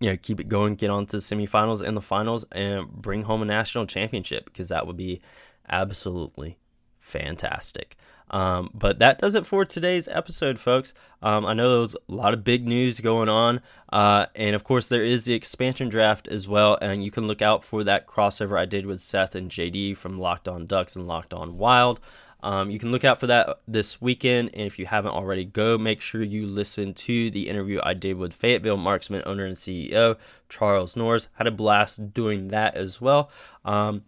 you 0.00 0.10
know, 0.10 0.16
keep 0.16 0.40
it 0.40 0.48
going, 0.48 0.74
get 0.74 0.90
on 0.90 1.06
to 1.06 1.16
the 1.16 1.22
semifinals 1.22 1.82
and 1.82 1.96
the 1.96 2.02
finals, 2.02 2.44
and 2.52 2.90
bring 2.90 3.22
home 3.22 3.42
a 3.42 3.44
national 3.44 3.86
championship 3.86 4.44
because 4.46 4.68
that 4.68 4.86
would 4.86 4.96
be 4.96 5.20
absolutely 5.68 6.58
fantastic. 7.00 7.96
Um, 8.30 8.70
but 8.74 8.98
that 8.98 9.18
does 9.18 9.34
it 9.34 9.46
for 9.46 9.64
today's 9.64 10.08
episode, 10.08 10.58
folks. 10.58 10.94
Um, 11.22 11.46
I 11.46 11.54
know 11.54 11.70
there 11.70 11.80
was 11.80 11.94
a 11.94 12.12
lot 12.12 12.34
of 12.34 12.44
big 12.44 12.66
news 12.66 13.00
going 13.00 13.28
on, 13.28 13.60
uh, 13.92 14.26
and 14.34 14.56
of 14.56 14.64
course, 14.64 14.88
there 14.88 15.04
is 15.04 15.24
the 15.24 15.34
expansion 15.34 15.88
draft 15.88 16.28
as 16.28 16.48
well. 16.48 16.76
And 16.80 17.04
you 17.04 17.10
can 17.10 17.26
look 17.26 17.42
out 17.42 17.64
for 17.64 17.84
that 17.84 18.06
crossover 18.06 18.58
I 18.58 18.64
did 18.64 18.86
with 18.86 19.00
Seth 19.00 19.34
and 19.34 19.50
JD 19.50 19.96
from 19.96 20.18
Locked 20.18 20.48
On 20.48 20.66
Ducks 20.66 20.96
and 20.96 21.06
Locked 21.06 21.32
On 21.32 21.56
Wild. 21.56 22.00
Um, 22.42 22.70
you 22.70 22.78
can 22.78 22.92
look 22.92 23.04
out 23.04 23.18
for 23.18 23.26
that 23.26 23.60
this 23.66 24.00
weekend. 24.00 24.50
And 24.54 24.62
if 24.62 24.78
you 24.78 24.86
haven't 24.86 25.12
already, 25.12 25.44
go 25.44 25.78
make 25.78 26.00
sure 26.00 26.22
you 26.22 26.46
listen 26.46 26.94
to 26.94 27.30
the 27.30 27.48
interview 27.48 27.80
I 27.82 27.94
did 27.94 28.18
with 28.18 28.34
Fayetteville 28.34 28.76
Marksmen 28.76 29.22
owner 29.26 29.46
and 29.46 29.56
CEO 29.56 30.16
Charles 30.48 30.94
Norris. 30.96 31.28
Had 31.34 31.46
a 31.46 31.50
blast 31.50 32.12
doing 32.12 32.48
that 32.48 32.76
as 32.76 33.00
well. 33.00 33.30
Um, 33.64 34.04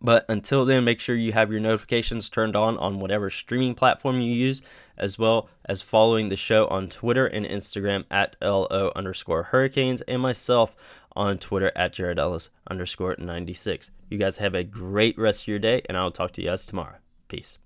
but 0.00 0.24
until 0.28 0.64
then, 0.64 0.84
make 0.84 1.00
sure 1.00 1.16
you 1.16 1.32
have 1.32 1.50
your 1.50 1.60
notifications 1.60 2.28
turned 2.28 2.56
on 2.56 2.78
on 2.78 3.00
whatever 3.00 3.30
streaming 3.30 3.74
platform 3.74 4.20
you 4.20 4.32
use, 4.32 4.62
as 4.96 5.18
well 5.18 5.48
as 5.64 5.82
following 5.82 6.28
the 6.28 6.36
show 6.36 6.66
on 6.68 6.88
Twitter 6.88 7.26
and 7.26 7.46
Instagram 7.46 8.04
at 8.10 8.36
LO 8.40 8.92
underscore 8.94 9.44
hurricanes 9.44 10.00
and 10.02 10.22
myself 10.22 10.76
on 11.16 11.38
Twitter 11.38 11.72
at 11.74 11.92
Jared 11.92 12.18
Ellis 12.18 12.50
underscore 12.70 13.16
96. 13.18 13.90
You 14.08 14.18
guys 14.18 14.38
have 14.38 14.54
a 14.54 14.64
great 14.64 15.18
rest 15.18 15.42
of 15.42 15.48
your 15.48 15.58
day, 15.58 15.82
and 15.88 15.96
I'll 15.96 16.10
talk 16.10 16.32
to 16.32 16.42
you 16.42 16.48
guys 16.48 16.66
tomorrow. 16.66 16.96
Peace. 17.28 17.58